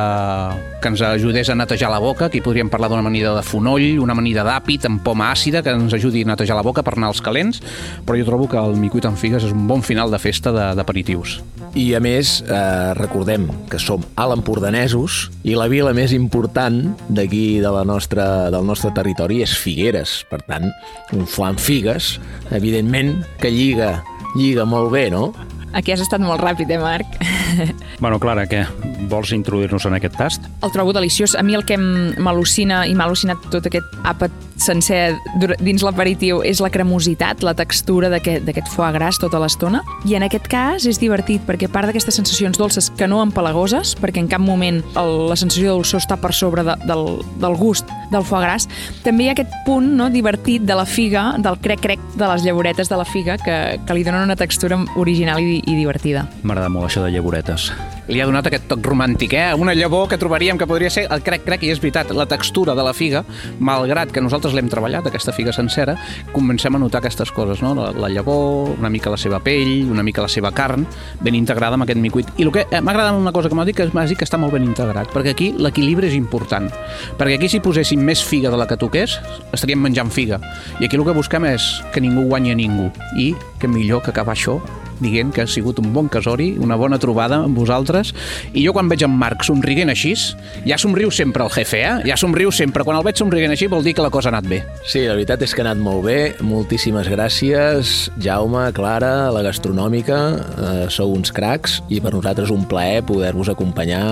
[0.82, 4.14] que ens ajudés a netejar la boca, aquí podríem parlar d'una amanida de fonoll, una
[4.14, 7.24] amanida d'àpid amb poma àcida que ens ajudi a netejar la boca per anar als
[7.26, 7.64] calents,
[8.06, 11.40] però jo trobo que el micuit amb figues és un bon final de festa d'aperitius.
[11.78, 17.47] I a més, eh, recordem que som a l'Empordanesos i la vila més important d'aquí
[17.64, 20.20] de la nostra, del nostre territori és Figueres.
[20.30, 20.70] Per tant,
[21.16, 22.18] un flan figues,
[22.56, 24.02] evidentment que lliga,
[24.36, 25.32] lliga molt bé, no?
[25.78, 27.20] Aquí has estat molt ràpid, eh, Marc?
[28.04, 28.62] Bueno, Clara, què?
[29.10, 30.44] Vols introduir-nos en aquest tast?
[30.62, 31.34] El trobo deliciós.
[31.34, 35.18] A mi el que m'al·lucina i m'ha al·lucinat tot aquest àpat sencer
[35.62, 39.84] dins l'aperitiu és la cremositat, la textura d'aquest foie gras tota l'estona.
[40.08, 44.24] I en aquest cas és divertit perquè part d'aquestes sensacions dolces que no empalagoses, perquè
[44.24, 47.06] en cap moment el, la sensació de dolçor està per sobre de, del,
[47.42, 48.68] del gust del foie gras,
[49.04, 52.90] també hi ha aquest punt no, divertit de la figa, del crec-crec de les llavoretes
[52.90, 56.28] de la figa que, que li donen una textura original i, i divertida.
[56.44, 57.72] M'agrada molt això de llavoretes
[58.08, 59.52] li ha donat aquest toc romàntic, eh?
[59.60, 62.86] Una llavor que trobaríem que podria ser el crec-crec, i és veritat, la textura de
[62.86, 63.24] la figa,
[63.60, 65.98] malgrat que nosaltres l'hem treballat, aquesta figa sencera,
[66.34, 67.74] comencem a notar aquestes coses, no?
[67.78, 70.86] La, la llavor, una mica la seva pell, una mica la seva carn,
[71.24, 72.32] ben integrada amb aquest micuit.
[72.38, 74.28] I el que eh, m'ha agradat una cosa que m'ha dit, que m'ha dit que
[74.28, 76.70] està molt ben integrat, perquè aquí l'equilibri és important.
[77.20, 79.20] Perquè aquí si poséssim més figa de la que toqués,
[79.52, 80.42] estaríem menjant figa.
[80.80, 82.92] I aquí el que busquem és que ningú guanyi a ningú.
[83.18, 84.60] I que millor que acabar això
[85.04, 88.14] dient que ha sigut un bon casori, una bona trobada amb vosaltres.
[88.54, 90.16] I jo quan veig en Marc somriguent així,
[90.68, 91.96] ja somriu sempre el jefe, eh?
[92.08, 92.86] Ja somriu sempre.
[92.88, 94.62] Quan el veig somriguent així vol dir que la cosa ha anat bé.
[94.88, 96.18] Sí, la veritat és que ha anat molt bé.
[96.46, 100.20] Moltíssimes gràcies, Jaume, Clara, la gastronòmica.
[100.38, 104.04] Eh, sou uns cracs i per nosaltres un plaer poder-vos acompanyar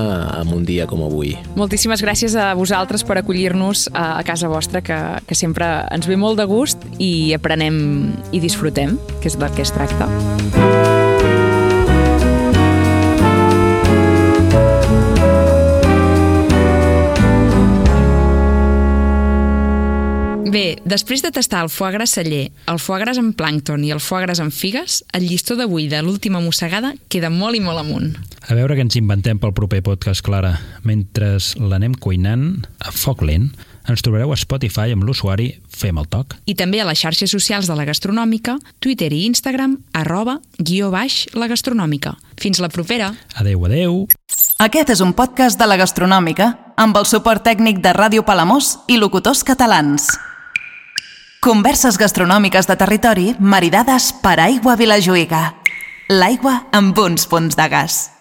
[0.41, 1.35] en un dia com avui.
[1.55, 6.19] Moltíssimes gràcies a vosaltres per acollir-nos a, a casa vostra, que, que sempre ens ve
[6.19, 7.77] molt de gust i aprenem
[8.31, 10.74] i disfrutem, que és del que es tracta.
[20.45, 24.01] Bé, després de tastar el foie gras celler, el foie gras amb plàncton i el
[24.03, 28.11] foie gras amb figues, el llistó d'avui de l'última mossegada queda molt i molt amunt.
[28.45, 30.53] A veure què ens inventem pel proper podcast, Clara.
[30.85, 33.47] Mentre l'anem cuinant a foc lent,
[33.89, 36.37] ens trobareu a Spotify amb l'usuari Fem el Toc.
[36.45, 41.23] I també a les xarxes socials de la gastronòmica, Twitter i Instagram, arroba, guió baix,
[41.33, 42.19] la gastronòmica.
[42.37, 43.15] Fins la propera.
[43.41, 44.05] Adeu, adeu.
[44.61, 49.01] Aquest és un podcast de la gastronòmica amb el suport tècnic de Ràdio Palamós i
[49.01, 50.13] locutors catalans.
[51.45, 55.43] Converses gastronòmiques de territori maridades per Aigua Vilajuïga.
[56.09, 58.14] L'aigua amb uns punts de gas.